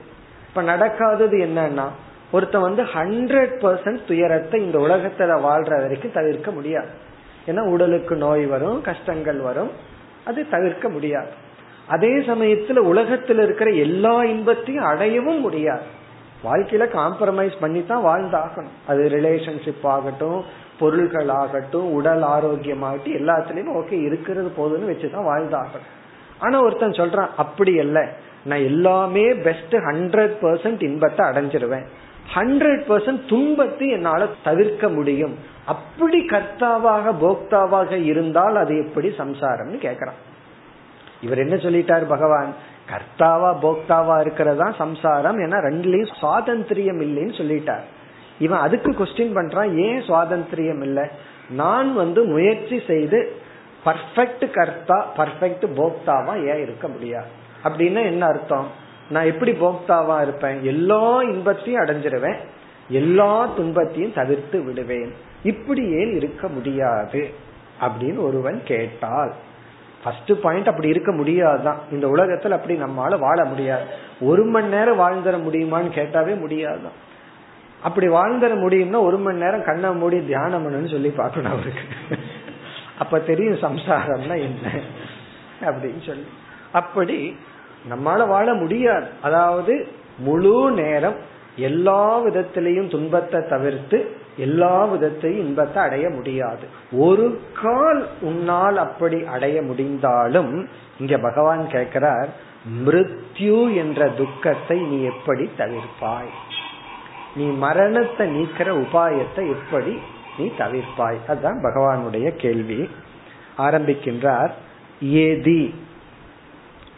[0.49, 1.89] இப்ப நடக்காதது என்னன்னா
[2.33, 6.89] ஒருத்தன் வந்து ஹண்ட்ரட் பர்சன்ட் துயரத்தை இந்த உலகத்துல வாழ்ற வரைக்கும் தவிர்க்க முடியாது.
[7.47, 9.71] ஏன்னா உடலுக்கு நோய் வரும் கஷ்டங்கள் வரும்.
[10.25, 11.29] அது தவிர்க்க முடியாது.
[11.87, 15.83] அதே சமயத்துல உலகத்தில் இருக்கிற எல்லா இன்பத்தையும் அடையவும் முடியாது.
[16.45, 18.69] வாழ்க்கையில காம்ப்ரமைஸ் பண்ணி தான் வாழ்ந்தாகணும்.
[18.87, 20.45] அது ரிலேஷன்ஷிப் ஆகட்டும்
[20.79, 25.89] பொருள்கள் ஆகட்டும் உடல் ஆரோக்கியமாகட்டும் எல்லாத்துலயும் ஓகே இருக்கிறது போதுன்னு வச்சுதான் வாழ்ந்தாகணும்.
[26.39, 28.07] ஆனா ஒருத்தன் சொல்றான் அப்படி இல்லை.
[28.45, 31.85] நான் எல்லாமே பெஸ்ட் ஹண்ட்ரட் பர்சன்ட் இன்பத்தை அடைஞ்சிருவேன்.
[32.35, 35.35] ஹண்ட்ரட் பர்சன்ட் துன்பத்தை என்னால தவிர்க்க முடியும்.
[35.65, 40.19] அப்படி கர்த்தாவாக போக்தாவாக இருந்தால் அது எப்படி சம்சாரம்னு கேக்குறான்.
[41.21, 42.55] இவர் என்ன சொல்லிட்டார் பகவான்?
[42.91, 47.87] கர்த்தாவா போக்தாவா இருக்கிறதா சம்சாரம் ஏன்னா ரெண்டுலயும் சுவாதந்திரியம் இல்லைன்னு சொல்லிட்டார்.
[48.39, 51.05] இவன் அதுக்கு கொஸ்டின் பண்றான் ஏன் சுவாதந்திரியம் இல்லை?
[51.51, 53.37] நான் வந்து முயற்சி செய்து
[53.85, 57.27] பர்ஃபெக்ட் கர்த்தா பர்ஃபெக்ட் போக்தாவா ஏன் இருக்க முடியாது?
[57.65, 58.69] அப்படின்னா என்ன அர்த்தம்?
[59.11, 60.65] நான் எப்படி போக்தாவா இருப்பேன்?
[60.65, 62.37] எல்லா இன்பத்தையும் அடைஞ்சிருவேன்.
[62.89, 65.13] எல்லா துன்பத்தையும் தவிர்த்து விடுவேன்.
[65.43, 67.31] இப்படி ஏன் இருக்க முடியாது.
[67.81, 69.33] அப்படின்னு ஒருவன் கேட்டால்
[70.05, 71.79] ஃபர்ஸ்ட் பாயிண்ட் அப்படி இருக்க முடியாதுதான்.
[71.91, 73.85] இந்த உலகத்துல அப்படி நம்மளால வாழ முடியாது.
[74.21, 77.07] ஒரு மணி நேரம் வாழ்ந்துட முடியுமான்னு கேட்டாவே முடியாதுதான்.
[77.83, 81.83] அப்படி வாழ்ந்துட முடியும்னா ஒரு மணி நேரம் கண்ணை மூடி தியானம் பண்ணுன்னு சொல்லி பார்க்கணும் அவருக்கு.
[82.99, 84.81] அப்ப தெரியும் சம்சாரம்னா என்ன?
[85.61, 86.27] அப்படின்னு சொல்லி.
[86.73, 87.37] அப்படி
[87.91, 89.07] நம்மால வாழ முடியாது.
[89.23, 89.87] அதாவது
[90.19, 91.19] முழு நேரம்
[91.57, 96.65] எல்லா விதத்திலையும் துன்பத்தை தவிர்த்து எல்லா விதத்தையும் இன்பத்தை அடைய முடியாது.
[96.93, 100.69] ஒரு கால் உன்னால் அப்படி அடைய முடிந்தாலும்
[100.99, 102.29] இங்க பகவான் கேட்கிறார்
[102.87, 106.31] மிருத்யு என்ற துக்கத்தை நீ எப்படி தவிர்ப்பாய்?
[107.37, 109.99] நீ மரணத்தை நீக்கிற உபாயத்தை எப்படி
[110.39, 111.19] நீ தவிர்ப்பாய்?
[111.29, 112.89] அதுதான் பகவானுடைய கேள்வி.
[113.59, 114.51] ஆரம்பிக்கின்றார்
[115.01, 115.75] ஏதி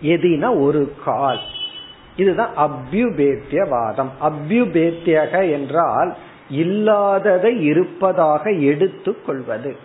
[0.02, 1.40] எதினா ஒரு கால்.
[2.16, 4.08] இதுதான் அபியுபேத்தியவாதம்.
[4.22, 6.16] அபியுபேத்தியக என்றால்
[6.50, 9.76] இல்லாததை இருப்பதாக எடுத்து கொள்வது.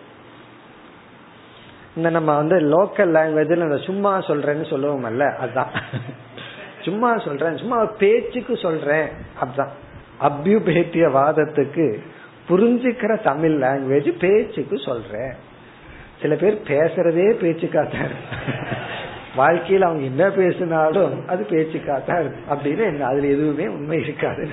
[1.96, 5.70] இந்த நம்ம வந்து லோக்கல் லாங்குவேஜ்ல சும்மா சொல்றேன்னு சொல்லுவோம் அல்ல அதுதான்
[6.82, 9.08] சும்மா சொல்றேன் சும்மா பேச்சுக்கு சொல்றேன்
[9.40, 9.72] அதுதான்
[10.22, 11.98] அபியுபேத்திய வாதத்துக்கு
[12.50, 15.34] புரிஞ்சுக்கிற தமிழ் லாங்குவேஜ் பேச்சுக்கு சொல்றேன்.
[16.22, 17.98] சில பேர் பேசுறதே பேச்சுக்காக
[19.36, 24.50] வாழ்க்கையில் அவங்க என்ன பேசினாலும் அது பேச்சுக்காத்தான் இருக்கும் அப்படின்னு என்ன அதுல எதுவுமே உண்மை இருக்காது.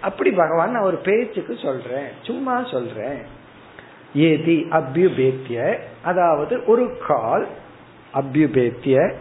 [0.00, 3.18] அப்படி பகவான் நான் ஒரு பேச்சுக்கு சொல்றேன் சும்மா சொல்றேன்.
[4.14, 7.46] ஏதி அபியுபேத்திய அதாவது ஒரு கால்
[8.14, 9.12] அபியுபேத்திய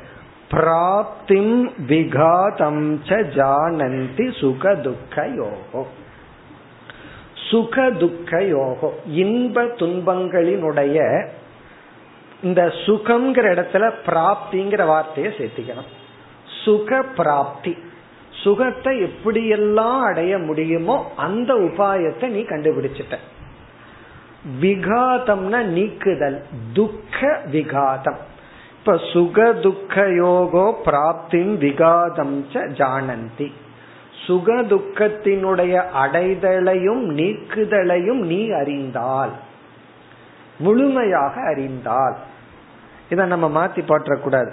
[0.52, 5.86] பிராப்திம் விகாதம் ஜானந்தி சுக துக்க யோகோ
[7.50, 10.98] சுக துக்க யோகோ இன்ப துன்பங்களினுடைய
[12.44, 15.90] இந்த சுகம்ங்கிற இடத்துல பிராப்திங்கிற வார்த்தையை சேர்த்திக்கணும்.
[16.64, 17.78] சுக பிராப்தி
[18.44, 23.16] சுகத்தை எப்படியெல்லாம் அடைய முடியுமோ அந்த உபாயத்தை நீ கண்டுபிடிச்சிட்ட.
[24.62, 26.42] விகாதம்னா நீக்குதல்.
[26.74, 28.18] துக்க விகாதம்.
[28.78, 33.52] இப்ப சுக துக்க யோகோ பிராப்திம் விகாதம் ஜானந்தி.
[34.26, 39.30] சுக துக்கத்தினுடைய அடைதலையும் நீக்குதலையும் நீ அறிந்தால்
[40.66, 42.18] முழுமையாக அறிந்தால்.
[43.14, 44.52] இத நம்ம மாத்தி போட்டக்கூடாது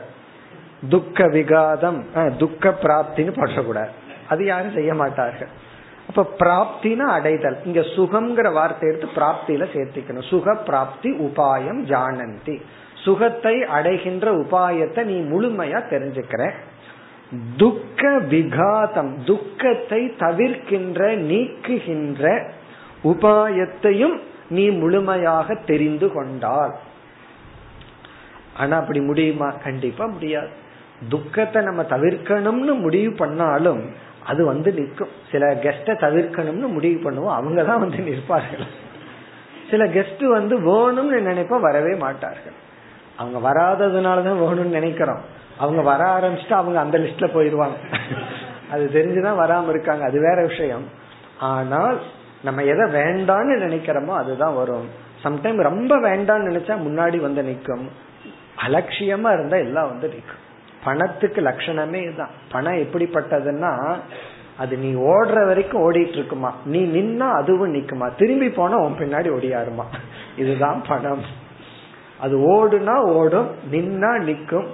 [0.94, 1.98] துக்க விகாதம்
[2.42, 3.92] துக்க பிராப்தின்னு போட்டக்கூடாது
[4.32, 5.50] அது யாரும் செய்ய மாட்டார்கள்.
[6.08, 7.56] அப்ப பிராப்தினா அடைதல்.
[7.68, 10.28] இங்க சுகம்ங்கிற வார்த்தை எடுத்து பிராப்தியில சேர்த்திக்கணும்.
[10.32, 12.56] சுக பிராப்தி உபாயம் ஜானந்தி.
[13.04, 16.42] சுகத்தை அடைகின்ற உபாயத்தை நீ முழுமையா தெரிஞ்சுக்கிற.
[17.62, 18.02] துக்க
[18.32, 21.00] விகாதம் துக்கத்தை தவிர்க்கின்ற
[21.30, 22.24] நீக்குகின்ற
[23.12, 24.16] உபாயத்தையும்
[24.48, 26.74] நீ முழுமையாக தெரிந்து கொண்டால்.
[28.56, 29.50] ஆனா அப்படி முடியுமா?
[29.50, 30.48] கண்டிப்பா முடியாது.
[31.08, 33.90] துக்கத்தை நம்ம தவிர்க்கணும்னு முடிவு பண்ணாலும்
[34.26, 35.08] அது வந்து நிற்கும்.
[35.32, 37.34] சில கெஸ்ட தவிர்க்கணும்னு முடிவு பண்ணுவோம்.
[37.34, 38.66] அவங்க தான் வந்து நிற்பார்கள்.
[39.70, 42.52] சில கெஸ்ட் வந்து வேணும்னு நினைப்பா வரவே மாட்டார்கள்.
[43.16, 45.20] அவங்க வராததுனாலதான் வேணும்னு நினைக்கிறோம்.
[45.58, 47.76] அவங்க வர ஆரம்பிச்சுட்டு அவங்க அந்த லிஸ்ட்ல போயிருவாங்க
[48.70, 50.04] அது தெரிஞ்சுதான் வராம இருக்காங்க.
[50.04, 50.84] அது வேற விஷயம்.
[51.38, 52.00] ஆனால்
[52.46, 54.88] நம்ம எதை வேண்டான்னு நினைக்கிறோமோ அதுதான் வரும்.
[55.24, 57.86] சம்டைம் ரொம்ப வேண்டாம்னு நினைச்சா முன்னாடி வந்து நிற்கும்.
[58.66, 60.42] அலட்சியமா இருந்தா எல்லாம் வந்து நிற்கும்.
[60.84, 62.34] பணத்துக்கு லட்சணமே இதுதான்.
[62.52, 63.72] பணம் எப்படிப்பட்டதுன்னா
[64.58, 68.06] அது நீ ஓடுற வரைக்கும் ஓடிட்டு இருக்குமா நீ நின்னா அதுவும் நிக்குமா?
[68.16, 69.86] திரும்பி போனா உன் பின்னாடி ஓடியாருமா?
[70.36, 71.24] இதுதான் பணம்.
[72.20, 74.66] அது ஓடுனா ஓடும் நின்னா நிக்கும்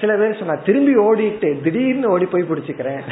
[0.00, 3.02] சில பேர் சொன்னா திரும்பி ஓடிட்டு திடீர்னு ஓடி போய் பிடிச்சுக்கிறேன்.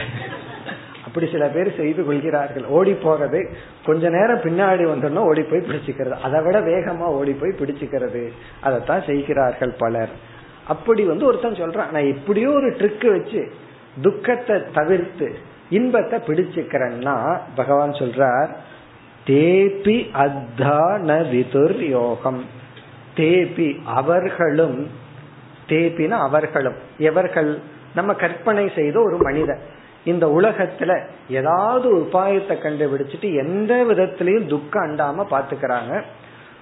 [1.18, 2.64] இப்படி சில பேர் செய்து கொள்கிறார்கள்.
[2.68, 3.38] ஓடி போறது
[3.84, 6.16] கொஞ்ச நேரம் பின்னாடி வந்தோம்னா ஓடி போய் பிடிச்சுக்கிறது.
[6.26, 8.28] அதை விட வேகமா ஓடி போய் பிடிச்சுக்கிறது.
[8.60, 10.12] அதைத்தான் செய்கிறார்கள் பலர்.
[10.66, 13.52] அப்படி வந்து ஒருத்தன் சொல்றான் நான் எப்படியோ ஒரு ட்ரிக் வச்சு
[14.00, 15.28] துக்கத்தை தவிர்த்து
[15.70, 18.48] இன்பத்தை பிடிச்சுக்கிறேன்னா பகவான் சொல்றார்
[19.24, 22.44] தேபி அத்தான விதுர் யோகம்
[23.14, 24.78] தேபி அவர்களும்
[25.68, 27.58] தேபின அவர்களும் எவர்கள்?
[27.94, 29.76] நம்ம கற்பனை செய்த ஒரு மனிதன்.
[30.08, 30.92] இந்த உலகத்துல
[31.30, 36.02] ஏதாவது உபாயத்தை கண்டுபிடிச்சிட்டு எந்த விதத்திலையும் துக்கம் அண்டாம பாத்துக்கிறாங்க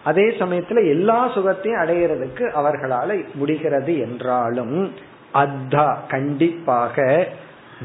[0.05, 4.77] அதே சமயத்துல எல்லா சுகத்தையும் அடையிறதுக்கு அவர்களால முடிகிறது என்றாலும்
[5.35, 6.97] அத்தா கண்டிப்பாக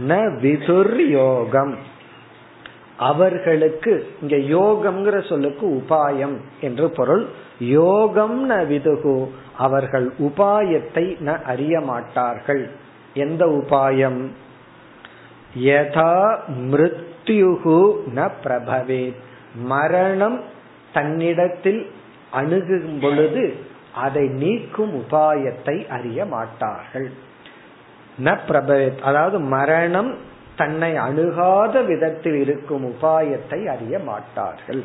[0.08, 1.74] ந விதுர் யோகம்.
[2.98, 3.92] அவர்களுக்கு
[4.22, 7.24] இங்க யோகம்ங்கிற சொல்லுக்கு உபாயம் என்று பொருள்.
[7.60, 9.16] யோகம் ந விதுகு.
[9.58, 12.64] அவர்கள் உபாயத்தை ந அறிய மாட்டார்கள்.
[13.16, 14.22] எந்த உபாயம்?
[15.56, 19.14] யதா மிருத்யுகு ந பிரபவே
[19.56, 20.42] மரணம்
[20.94, 21.92] தன்னிடத்தில்
[22.32, 23.54] அணுகும் பொழுது
[23.96, 27.12] அதை நீக்கும் உபாயத்தை அறிய மாட்டார்கள்.
[28.24, 29.00] ந பிரபவேத்.
[29.00, 30.16] அதாவது மரணம்
[30.56, 34.84] தன்னை அணுகாத விதத்தில் இருக்கும் உபாயத்தை அறிய மாட்டார்கள்.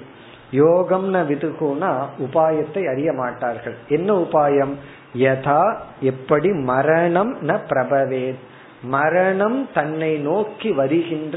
[0.52, 3.74] யோகம்ன விதுகுனா உபாயத்தை அறிய மாட்டார்கள்.
[3.88, 4.74] என்ன உபாயம்?
[5.16, 8.54] யதா எப்படி மரணம் ந பிரபவேத்.
[8.86, 11.36] மரணம் தன்னை நோக்கி வருகின்ற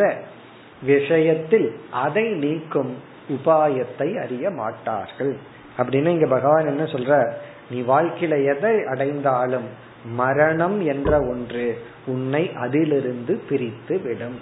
[0.82, 2.92] விஷயத்தில் அதை நீக்கும்
[3.30, 5.34] உபாயத்தை அறிய மாட்டார்கள்.
[5.78, 7.34] அப்படின்னு இங்க பகவான் என்ன சொல்ற
[7.70, 9.68] நீ வாழ்க்கையில எதை அடைந்தாலும்
[10.06, 11.66] மரணம் என்ற ஒன்று
[12.06, 14.38] உன்னை அதிலிருந்து பிரித்து விடும்.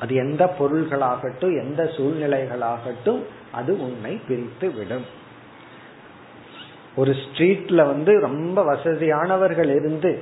[0.00, 5.06] அது எந்த பொருள்களாகட்டும் எந்த சூழ்நிலைகளாகட்டும் அது உன்னை பிரித்து விடும்.
[6.96, 10.12] ஒரு ஸ்ட்ரீட்ல வந்து ரொம்ப வசதியானவர்கள் இருந்து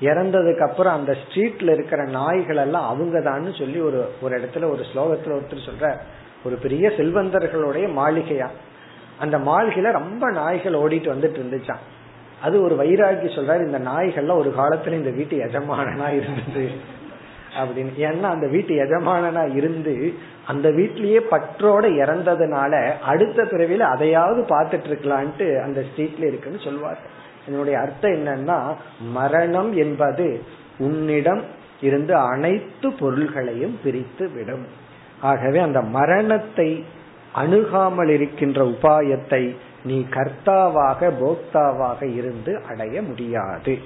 [0.00, 5.32] இறந்ததுக்கு அப்புறம் அந்த ஸ்ட்ரீட்ல இருக்கிற நாய்கள் எல்லாம் அவங்க தான் சொல்லி ஒரு ஒரு இடத்துல ஒரு ஸ்லோகத்துல
[5.32, 5.96] ஒருத்தர் சொல்ற
[6.44, 8.46] ஒரு பெரிய செல்வந்தர்களுடைய மாளிகையா.
[9.18, 11.82] அந்த மாளிகையில ரொம்ப நாய்கள் ஓடிட்டு வந்துட்டு இருந்துச்சான்
[12.42, 16.70] அது ஒரு வைராகி சொல்றாரு இந்த நாய்கள்லாம் ஒரு காலத்துல இந்த வீட்டு எஜமானனா இருந்தது.
[17.58, 17.92] அப்படின்னு.
[17.96, 20.14] ஏன்னா அந்த வீட்டு எஜமானனா இருந்து
[20.46, 26.98] அந்த வீட்லயே பற்றோட இறந்ததுனால அடுத்த பிறவில அதையாவது பார்த்துட்டு இருக்கலான்ட்டு அந்த ஸ்ட்ரீட்ல இருக்குன்னு சொல்லுவார்
[27.46, 28.58] என்னுடைய அர்த்தம் என்னன்னா
[29.12, 30.42] மரணம் என்பது
[30.78, 31.42] உன்னிடம்
[31.80, 34.64] இருந்து அனைத்து பொருள்களையும் பிரித்து விடும்.
[35.20, 36.84] ஆகவே அந்த மரணத்தை
[37.32, 43.78] அணுகாமல் இருக்கின்ற உபாயத்தை நீ கர்த்தாவாக போக்தாவாக இருந்து அடைய முடியாது.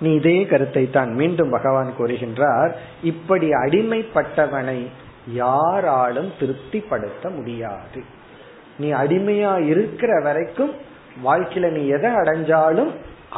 [0.00, 2.72] நீ இதே கருத்தை தான் மீண்டும் பகவான் கூறுகின்றார்.
[3.02, 4.86] இப்படி அடிமைப்பட்டவனை
[5.32, 8.02] யாராலும் திருப்திப்படுத்த முடியாது.
[8.78, 10.72] நீ அடிமையா இருக்கிற வரைக்கும்
[11.23, 12.91] வாழ்க்கையில நீ எதை அடைஞ்சாலும்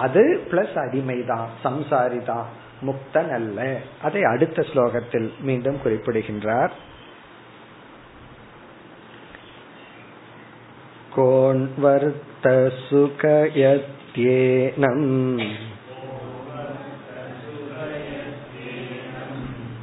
[0.04, 2.48] அது பிளஸ் அடிமைதான் சம்சாரி தான்
[2.88, 3.60] முக்தன் அல்ல
[4.02, 6.74] அதை அடுத்த ஸ்லோகத்தில் மீண்டும் குறிப்பிடுகின்றார்
[14.12, 15.08] कोन्वर्तसुखयत्येनम्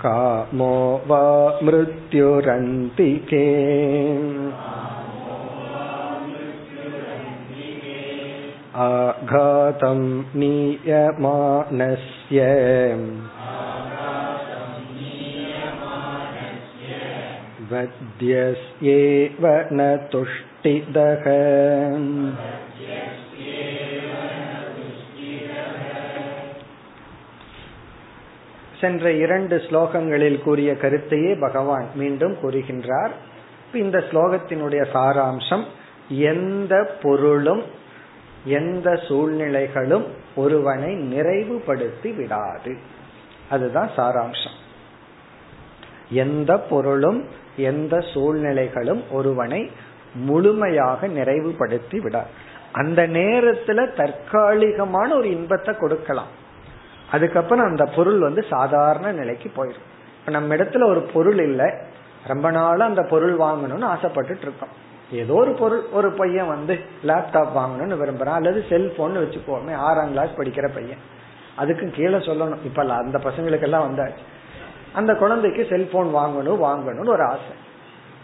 [0.03, 0.75] कामो
[1.09, 1.23] वा
[1.63, 3.45] मृत्युरन्तिके
[8.79, 10.01] आघातं
[10.41, 12.39] नीयमानस्य
[17.71, 19.81] वद्यस्येव न
[20.13, 21.25] तुष्टिदः
[28.81, 33.15] சென்ற இரண்டு ஸ்லோகங்களில் கூறிய கருத்தையே பகவான் மீண்டும் கூறுகின்றார்
[33.75, 35.65] இந்த ஸ்லோகத்தினுடைய சாராம்சம்
[36.31, 37.63] எந்த பொருளும்
[38.46, 42.78] எந்த சூழ்நிலைகளும் ஒருவனை நிறைவுபடுத்தி விடாது.
[43.50, 44.58] அதுதான் சாராம்சம்.
[46.10, 49.72] எந்த பொருளும் எந்த சூழ்நிலைகளும் ஒருவனை
[50.14, 52.28] முழுமையாக நிறைவுபடுத்தி விடாது
[52.72, 56.28] அந்த நேரத்துல தற்காலிகமான ஒரு இன்பத்தை கொடுக்கலாம்.
[57.12, 59.84] அதுக்கப்புறம் அந்த பொருள் வந்து சாதாரண நிலைக்கு போயிடும்
[60.20, 61.74] இப்ப நம்ம இடத்துல ஒரு பொருள் இல்லை.
[62.28, 64.92] ரொம்ப நாளா அந்த பொருள் வாங்கணும்னு ஆசைப்பட்டுட்டு இருக்கோம்.
[65.12, 70.70] ஏதோ ஒரு பொருள் ஒரு பையன் வந்து லேப்டாப் வாங்கணும்னு விரும்புறான் அல்லது செல்போன் வச்சுக்கோமே ஆறாம் கிளாஸ் படிக்கிற
[70.74, 70.98] பையன்.
[71.58, 72.66] அதுக்கும் கீழே சொல்லணும்.
[72.66, 74.24] இப்ப அந்த பசங்களுக்கு எல்லாம் வந்தாச்சு.
[74.94, 77.62] அந்த குழந்தைக்கு செல்போன் வாங்கணும் வாங்கணும்னு ஒரு ஆசை.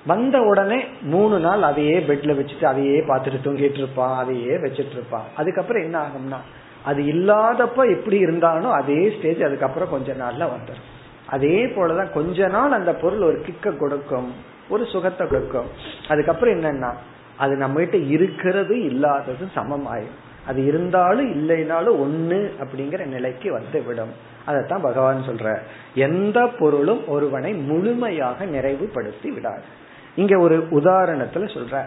[0.05, 5.23] வந்த உடனே மூணு நாள் அதையே பெட்ல வச்சுட்டு அதையே பார்த்துட்டு தூங்கிட்டு இருப்பான் அதையே வச்சுட்டு இருப்பான்.
[5.37, 6.37] அதுக்கப்புறம் என்ன ஆகும்னா
[6.85, 10.85] அது இல்லாதப்ப எப்படி இருந்தாலும் அதே ஸ்டேஜ் அதுக்கப்புறம் கொஞ்ச நாள்ல வந்துடும்
[11.29, 14.33] அதே போலதான் கொஞ்ச நாள் அந்த பொருள் ஒரு கிக்க கொடுக்கும்.
[14.69, 15.65] ஒரு சுகத்தை கொடுக்கும்.
[16.07, 16.93] அதுக்கப்புறம் என்னன்னா
[17.37, 20.17] அது நம்ம கிட்ட இருக்கிறது இல்லாதது சமமாயும்
[20.47, 24.09] அது இருந்தாலும் இல்லைனாலும் ஒண்ணு அப்படிங்கிற நிலைக்கு வந்து விடும்.
[24.45, 25.59] அதைத்தான் பகவான் சொல்ற
[25.95, 29.61] எந்த பொருளும் ஒருவனை முழுமையாக நிறைவுபடுத்தி விடாது.
[30.15, 31.83] இங்க ஒரு உதாரணத்துல சொல்ற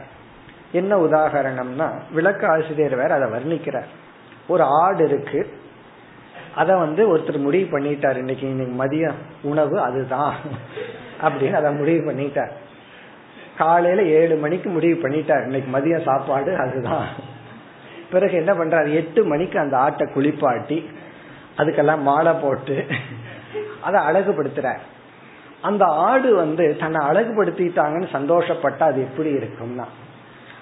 [0.73, 3.87] என்ன உதாரணம்னா விளக்க ஆசிரியர் வேற அதை வர்ணிக்கிறார்.
[4.49, 5.61] ஒரு ஆடு இருக்கு.
[6.55, 8.17] அத வந்து ஒருத்தர் முடிவு பண்ணிட்டார்.
[8.17, 9.11] இன்னைக்கு இன்னைக்கு மதிய
[9.43, 10.35] உணவு அதுதான்.
[11.23, 12.51] அப்படின்னு அதை முடிவு பண்ணிட்டார்.
[13.59, 15.43] காலையில ஏழு மணிக்கு முடிவு பண்ணிட்டார்.
[15.43, 17.07] இன்னைக்கு மதியம் சாப்பாடு அதுதான்.
[18.11, 18.93] பிறகு என்ன பண்றாரு?
[18.93, 20.91] எட்டு மணிக்கு அந்த ஆட்டை குளிப்பாட்டி
[21.59, 22.87] அதுக்கெல்லாம் மாலை போட்டு
[23.81, 24.83] அதை அழகுபடுத்துறார்.
[25.61, 29.85] அந்த ஆடு வந்து தன்னை அழகுபடுத்திட்டாங்கன்னு சந்தோஷப்பட்டா அது எப்படி இருக்கும்னா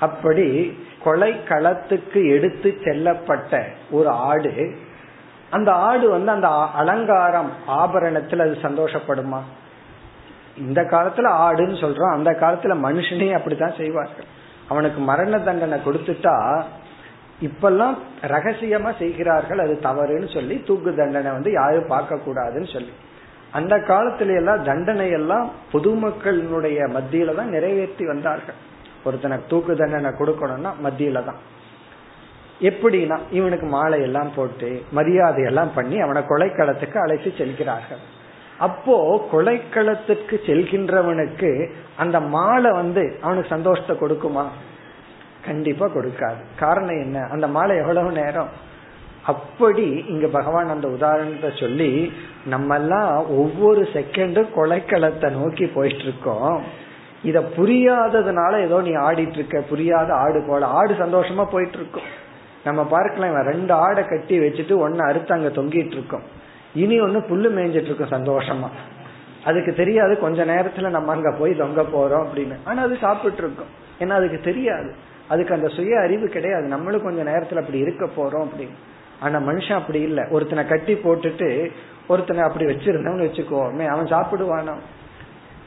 [0.01, 4.77] அப்படி கொலை களத்துக்கு எடுத்து செல்லப்பட்ட ஒரு ஆடு
[5.51, 9.41] அந்த ஆடு வந்து அந்த அலங்காரம் ஆபரணத்தில் அது சந்தோஷப்படுமா?
[10.67, 12.15] இந்த காலத்துல ஆடுன்னு சொல்றோம்.
[12.17, 14.29] அந்த காலத்துல மனுஷனே அப்படித்தான் செய்வார்கள்.
[14.73, 16.35] அவனுக்கு மரண தண்டனை கொடுத்துட்டா
[17.47, 17.95] இப்பெல்லாம்
[18.33, 19.61] ரகசியமா செய்கிறார்கள்.
[19.65, 22.93] அது தவறுன்னு சொல்லி தூக்கு தண்டனை வந்து யாரும் பார்க்க கூடாதுன்னு சொல்லி.
[23.59, 28.59] அந்த காலத்துல எல்லாம் தண்டனை எல்லாம் பொதுமக்களினுடைய மத்தியில தான் நிறைவேற்றி வந்தார்கள்.
[29.05, 31.41] ஒருத்தனை தூக்கு தண்டனை கொடுக்கணும்னா மத்தியில தான்.
[32.69, 38.03] எப்படின்னா இவனுக்கு மாலை எல்லாம் போட்டு மரியாதை எல்லாம் பண்ணி அவனை கொலைக்களத்துக்கு அழைத்து செல்கிறார்கள்.
[38.61, 38.97] அப்போ
[39.33, 41.51] கொலைக்களத்துக்கு செல்கின்றவனுக்கு
[41.97, 44.45] அந்த மாலை வந்து அவனுக்கு சந்தோஷத்தை கொடுக்குமா?
[45.45, 46.41] கண்டிப்பா கொடுக்காது.
[46.59, 47.19] காரணம் என்ன?
[47.31, 48.51] அந்த மாலை எவ்வளவு நேரம்?
[49.23, 52.13] அப்படி இங்க பகவான் அந்த உதாரணத்தை சொல்லி
[52.45, 56.57] நம்ம எல்லாம் ஒவ்வொரு செகண்டும் கொலைக்களத்தை நோக்கி போயிட்டு இருக்கோம்
[57.23, 60.67] இத புரியாததுனால ஏதோ நீ ஆடிட்டு இருக்க புரியாத ஆடு போல.
[60.79, 62.11] ஆடு சந்தோஷமா போயிட்டு இருக்கும்
[62.65, 66.27] நம்ம பார்க்கலாம் இவன் ரெண்டு ஆடை கட்டி வச்சுட்டு ஒன்னு அறுத்து அங்க தொங்கிட்டு இருக்கோம்
[66.75, 68.69] இனி ஒன்னு புல்லு மேய்ஞ்சிட்டு இருக்கும் சந்தோஷமா.
[69.45, 72.57] அதுக்கு தெரியாது கொஞ்ச நேரத்துல நம்ம அங்க போய் தொங்க போறோம் அப்படின்னு.
[72.65, 73.67] ஆனா அது சாப்பிட்டு இருக்கோம்
[73.99, 74.95] ஏன்னா அதுக்கு தெரியாது.
[75.29, 76.67] அதுக்கு அந்த சுய அறிவு கிடையாது.
[76.67, 78.77] நம்மளும் கொஞ்ச நேரத்துல அப்படி இருக்க போறோம் அப்படின்னு.
[79.21, 80.25] ஆனா மனுஷன் அப்படி இல்லை.
[80.31, 81.71] ஒருத்தனை கட்டி போட்டுட்டு
[82.09, 84.75] ஒருத்தனை அப்படி வச்சிருந்தவன்னு வச்சுக்கோமே அவன் சாப்பிடுவானா?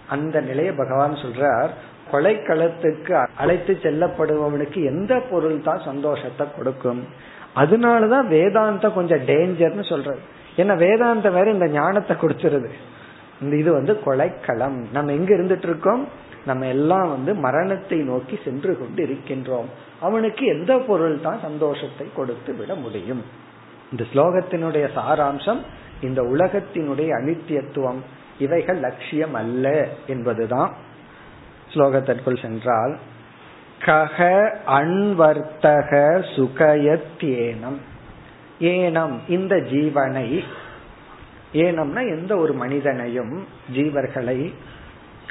[0.10, 1.70] அந்த நிலைய பகவான் சொல்றார்.
[2.12, 7.04] கொலைக்களத்துக்கு அழைத்து செல்லப்படுபவனுக்கு எந்த பொருள் தான் சந்தோஷத்தை கொடுக்கும்?
[7.56, 10.20] அதனாலதான் வேதாந்தம் கொஞ்சம் டேஞ்சர்னு சொல்றது.
[10.58, 12.70] ஏன்னா வேதாந்தம் வேற இந்த ஞானத்தை கொடுத்துருது
[13.42, 14.78] இந்த இது வந்து கொலைக்களம்.
[14.92, 16.08] நம்ம எங்க இருந்துட்டு இருக்கோம்?
[16.46, 22.76] நம்ம எல்லாம் வந்து மரணத்தை நோக்கி சென்று கொண்டு இருக்கின்றோம் அவனுக்கு எந்த பொருள் தான் சந்தோஷத்தை கொடுத்து விட
[22.76, 23.24] முடியும்?
[23.92, 25.62] இந்த ஸ்லோகத்தினுடைய சாராம்சம்
[26.02, 28.02] இந்த உலகத்தினுடைய அனித்தியத்துவம்
[28.40, 30.72] இவைகள் லட்சியம் அல்ல என்பதுதான்.
[31.74, 32.98] ஸ்லோகத்திற்குள் சென்றால்
[33.86, 34.18] கக
[34.68, 35.92] அன்வர்த்தக
[36.36, 37.80] சுகயத்யேனம்.
[38.64, 40.44] ஏனம் இந்த ஜீவனை.
[41.54, 44.54] ஏனம்னா எந்த ஒரு மனிதனையும் ஜீவர்களை.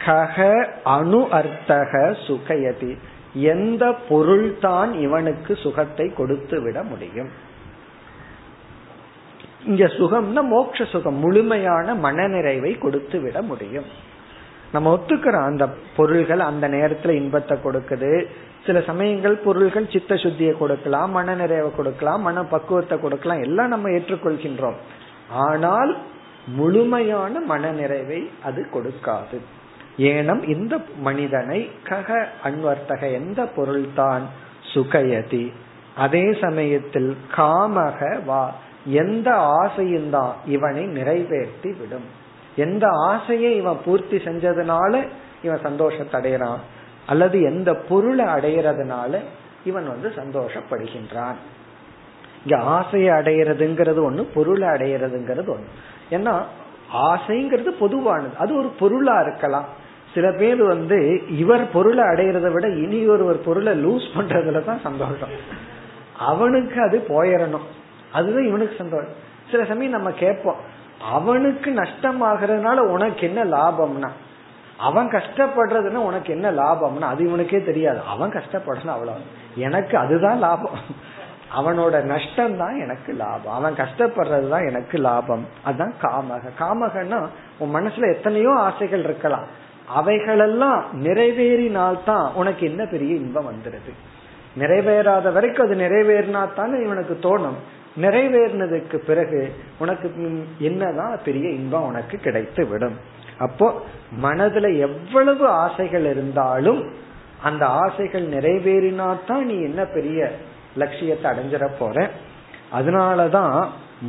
[0.07, 2.97] கக அணு அர்த்தக சுகயதி.
[3.35, 7.31] எந்த பொருள்தான் இவனுக்கு சுகத்தை கொடுத்து விட முடியும்.
[9.65, 13.85] இங்க சுகம்னா மோட்ச சுகம் முழுமையான மனநிறைவை கொடுத்து விட முடியும்.
[14.73, 18.27] நம்ம ஒத்துக்கிறோம் அந்த பொருள்கள் அந்த நேரத்துல இன்பத்தை கொடுக்குது.
[18.67, 24.79] சில சமயங்கள் பொருள்கள் சித்த சுத்தியை கொடுக்கலாம் மன நிறைவை கொடுக்கலாம் மன பக்குவத்தை கொடுக்கலாம் எல்லாம் நம்ம ஏற்றுக்கொள்கின்றோம்.
[25.47, 25.93] ஆனால்
[26.59, 29.39] முழுமையான மன நிறைவை அது கொடுக்காது.
[30.11, 30.75] ஏனம் இந்த
[31.07, 32.09] மனிதனை கக
[32.49, 34.25] அன்வர்த்தக எந்த பொருள்தான்
[34.73, 35.45] சுகயதி
[36.05, 38.45] அதே சமயத்தில் காமக வா
[39.03, 39.29] எந்த
[39.63, 42.07] ஆசையும் தான் இவனை நிறைவேற்றி விடும்.
[42.65, 44.93] எந்த ஆசையை இவன் பூர்த்தி செஞ்சதுனால
[45.47, 46.63] இவன் சந்தோஷத்தை அடையிறான்
[47.07, 49.19] அல்லது எந்த பொருளை அடையிறதுனால
[49.65, 51.35] இவன் வந்து சந்தோஷப்படுகின்றான்.
[52.47, 55.69] இங்க ஆசையை அடையிறதுங்கிறது ஒண்ணு பொருளை அடையிறதுங்கிறது ஒண்ணு.
[56.11, 56.43] ஏன்னா
[56.95, 58.37] ஆசைங்கிறது பொதுவானது.
[58.39, 59.65] அது ஒரு பொருளா இருக்கலாம்.
[60.15, 65.29] சில பேர் வந்து இவர் பொருளை அடையிறத விட இனி ஒருவர் பொருளை லூஸ் பண்றதுல தான் சந்தோஷம்.
[66.19, 67.67] அவனுக்கு அது போயிடணும்
[68.13, 69.13] அதுதான் இவனுக்கு சந்தோஷம்.
[69.51, 70.57] சில சமயம் நம்ம கேட்போம்
[71.13, 74.09] அவனுக்கு நஷ்டமாகறதுனால உனக்கு என்ன லாபம்னா?
[74.83, 78.01] அவன் கஷ்டப்படுறதுன்னா உனக்கு என்ன லாபம்னு அது இவனுக்கே தெரியாது.
[78.07, 79.21] அவன் கஷ்டப்படணும் அவ்வளவு
[79.57, 80.79] எனக்கு அதுதான் லாபம்.
[81.59, 83.55] அவனோட நஷ்டம் தான் எனக்கு லாபம்.
[83.55, 85.45] அவன் கஷ்டப்படுறது தான் எனக்கு லாபம்.
[85.65, 86.45] அதுதான் காமக.
[86.59, 87.19] காமகன்னா
[87.59, 89.47] உன் மனசுல எத்தனையோ ஆசைகள் இருக்கலாம்.
[89.87, 93.93] அவைகளெல்லாம் நிறைவேறினால்தான் உனக்கு என்ன பெரிய இன்பம் வந்துருது.
[94.59, 97.59] நிறைவேறாத வரைக்கும் அது நிறைவேறினா தானே இவனுக்கு தோணும்.
[98.01, 99.41] நிறைவேறினதுக்கு பிறகு
[99.79, 100.07] உனக்கு
[100.59, 102.97] என்னதான் பெரிய இன்பம் உனக்கு கிடைத்து விடும்
[103.47, 103.67] அப்போ
[104.23, 106.81] மனதுல எவ்வளவு ஆசைகள் இருந்தாலும்
[107.43, 110.33] அந்த ஆசைகள் நிறைவேறினா தான் நீ என்ன பெரிய
[110.77, 111.97] லட்சியத்தை அடைஞ்சிட போற.
[112.79, 113.57] அதனாலதான்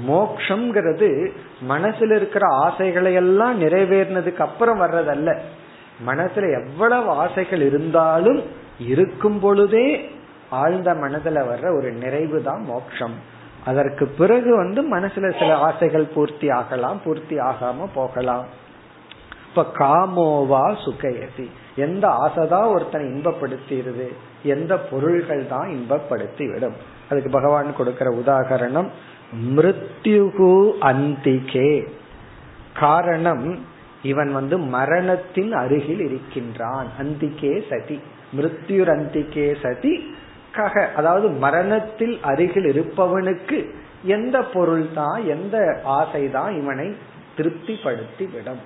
[0.07, 1.09] மோக்ஷங்கிறது
[1.69, 5.31] மனசுல இருக்கிற ஆசைகளை எல்லாம் நிறைவேறினதுக்கு அப்புறம் வர்றதல்ல.
[6.07, 8.41] மனசுல எவ்வளவு ஆசைகள் இருந்தாலும்
[8.79, 9.87] இருக்கும் பொழுதே
[10.49, 13.15] ஆழ்ந்த மனதுல வர்ற ஒரு நிறைவு தான் மோக்ஷம்.
[13.65, 18.45] அதற்கு பிறகு வந்து மனசுல சில ஆசைகள் பூர்த்தி ஆகலாம் பூர்த்தி ஆகாம போகலாம்.
[19.55, 24.07] இப்ப காமோவா சுகயதி எந்த ஆசைதான் ஒருத்தனை இன்பப்படுத்திடுது
[24.43, 26.73] எந்த பொருள்கள் தான் இன்பப்படுத்தி விடும்
[27.09, 28.87] அதுக்கு பகவான் கொடுக்கிற உதாகரணம்
[29.55, 31.87] மிருத்யுகு அந்திகே.
[32.73, 33.59] காரணம்
[34.03, 36.87] இவன் வந்து மரணத்தின் அருகில் இருக்கின்றான்.
[37.01, 37.99] அந்திகே சதி.
[38.37, 40.15] மிருத்யுர் அந்திகே சதி
[40.55, 43.69] கக அதாவது மரணத்தில் அருகில் இருப்பவனுக்கு
[44.03, 46.95] எந்த பொருள் தான் எந்த ஆசை தான் இவனை
[47.37, 48.59] திருப்திப்படுத்தி விடும்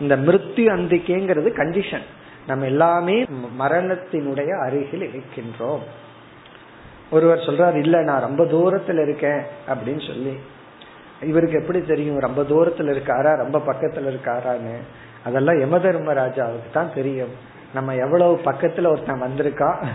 [0.00, 2.02] இந்த மிருத்யு அந்திக்கேங்கிறது கண்டிஷன்
[2.46, 3.24] நம்ம எல்லாமே
[3.58, 5.78] மரணத்தினுடைய அருகில் இருக்கின்றோம்.
[7.10, 10.38] ஒருவர் சொல்றாரு இல்ல நான் ரொம்ப தூரத்துல இருக்கேன் அப்படின்னு சொல்லி.
[11.22, 14.76] இவருக்கு எப்படி தெரியும் ரொம்ப தூரத்துல இருக்காரா ரொம்ப பக்கத்துல இருக்காரான்னு?
[15.24, 17.30] அதெல்லாம் யம தர்மராஜாவுக்கு தான் தெரியும்.
[17.74, 19.86] நம்ம எவ்வளவு பக்கத்துல ஒருத்தன் வந்திருக்கா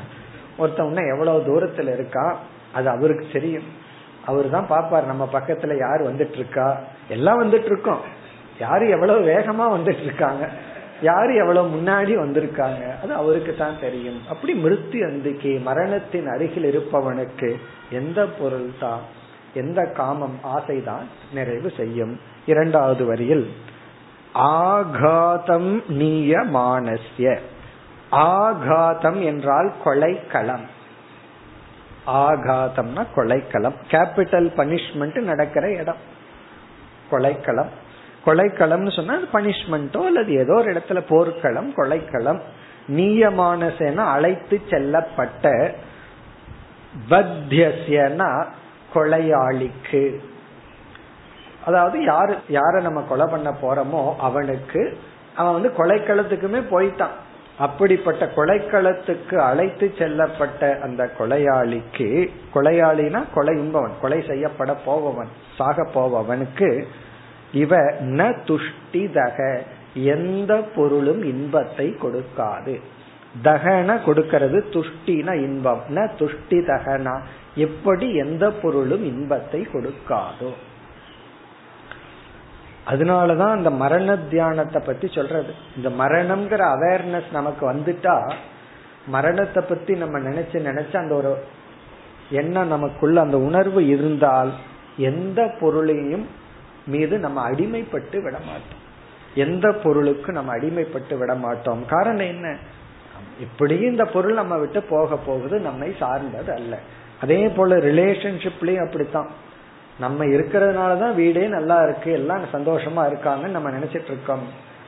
[0.59, 2.39] ஒருத்தவன எவ்வளவு தூரத்துல இருக்கா
[2.73, 3.63] அது அவருக்கு தெரியும்.
[4.25, 6.81] அவரு தான் பாப்பார் நம்ம பக்கத்துல யார் வந்துட்டு இருக்கா.
[7.07, 8.17] எல்லாம் வந்துட்டு இருக்கோம்.
[8.59, 10.49] யாரு எவ்வளவு வேகமா வந்துட்டு இருக்காங்க
[11.01, 13.01] யாரு எவ்வளவு முன்னாடி வந்திருக்காங்க?
[13.03, 14.21] அது அவருக்கு தான் தெரியும்.
[14.29, 17.55] அப்படி மிருத்தி அந்துக்கு மரணத்தின் அருகில் இருப்பவனுக்கு
[17.91, 18.99] எந்த பொருள் தான்
[19.53, 21.03] எந்த காமம் ஆசைதான்
[21.33, 22.19] நிறைவு செய்யும்.
[22.45, 23.53] இரண்டாவது வரியில்
[24.33, 27.39] ஆகாதம் நீய மானசிய
[28.11, 30.65] ஆகாதம் என்றால் கொலைக்களம்.
[32.07, 33.75] ஆகாதம்னா கொலைக்களம்.
[33.89, 36.01] கேபிட்டல் பனிஷ்மெண்ட் நடக்கிற இடம்.
[37.11, 37.69] கொலைக்களம்.
[38.25, 42.41] கொலைக்களம்னு சொன்னா பனிஷ்மெண்ட்டோ அல்லது ஏதோ ஒரு இடத்துல போர்க்களம் கொலைக்களம்
[42.97, 45.73] நீயமானசேனா அழைத்து செல்லப்பட்ட
[47.09, 48.29] பத்தியசியனா
[48.93, 50.03] கொலையாளிக்கு.
[51.65, 54.81] அதாவது யாரு யார நம்ம கொலை பண்ண போறோமோ அவனுக்கு
[55.35, 57.15] அவன் வந்து கொலைக்களத்துக்குமே போயிட்டான்.
[57.59, 62.07] அப்படிப்பட்ட கொலைக்களத்துக்கு அழைத்து செல்லப்பட்ட அந்த கொலையாளிக்கு
[62.53, 66.69] கொலையாளினா கொலை உண்பவன் கொலை செய்யப்பட போபவன் சாக போபவனுக்கு
[67.51, 72.79] இவ ந துஷ்டி தக எந்த பொருளும் இன்பத்தை கொடுக்காது.
[73.43, 75.81] தகன கொடுக்கிறது துஷ்டின இன்பம்.
[75.89, 77.19] ந துஷ்டி தகனா
[77.55, 80.53] எப்படி எந்த பொருளும் இன்பத்தை கொடுக்காதோ.
[82.87, 85.53] அதனாலதான் அந்த மரண தியானத்தை பத்தி சொல்றது.
[85.75, 88.31] இந்த மரணம்ங்கிற அவேர்னஸ் நமக்கு வந்துட்டா
[89.07, 91.43] மரணத்தை பத்தி நம்ம நினைச்சு நினைச்சு அந்த ஒரு
[92.29, 94.51] எண்ணம் நமக்குள்ள அந்த உணர்வு இருந்தால்
[94.97, 96.27] எந்த பொருளையும்
[96.89, 98.87] மீது நம்ம அடிமைப்பட்டு விட மாட்டோம்
[99.35, 102.57] எந்த பொருளுக்கு நம்ம அடிமைப்பட்டு விட மாட்டோம் காரணம் என்ன?
[103.39, 106.79] இப்படியும் இந்த பொருள் நம்ம விட்டு போக போகுது நம்மை சார்ந்தது அல்ல.
[107.21, 109.29] அதே போல ரிலேஷன்ஷிப்லயும் அப்படித்தான்.
[109.99, 114.43] நம்ம இருக்கிறதுனாலதான் வீடே நல்லா இருக்கு எல்லாம் சந்தோஷமா இருக்காங்கன்னு நம்ம நினைச்சிட்டு இருக்கோம்.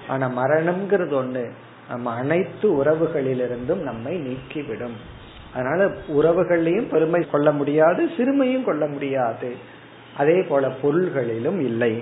[0.07, 1.49] ஆனா மரணம்ங்கிறது ஒண்ணு.
[1.89, 4.95] நம்ம அனைத்து உறவுகளிலிருந்தும் நம்மை நீக்கிவிடும்.
[5.53, 9.55] அதனால உறவுகளையும் பெருமை கொள்ள முடியாது சிறுமையும் கொள்ள முடியாது.
[10.17, 11.93] அதே போல பொருள்களிலும் இல்லை.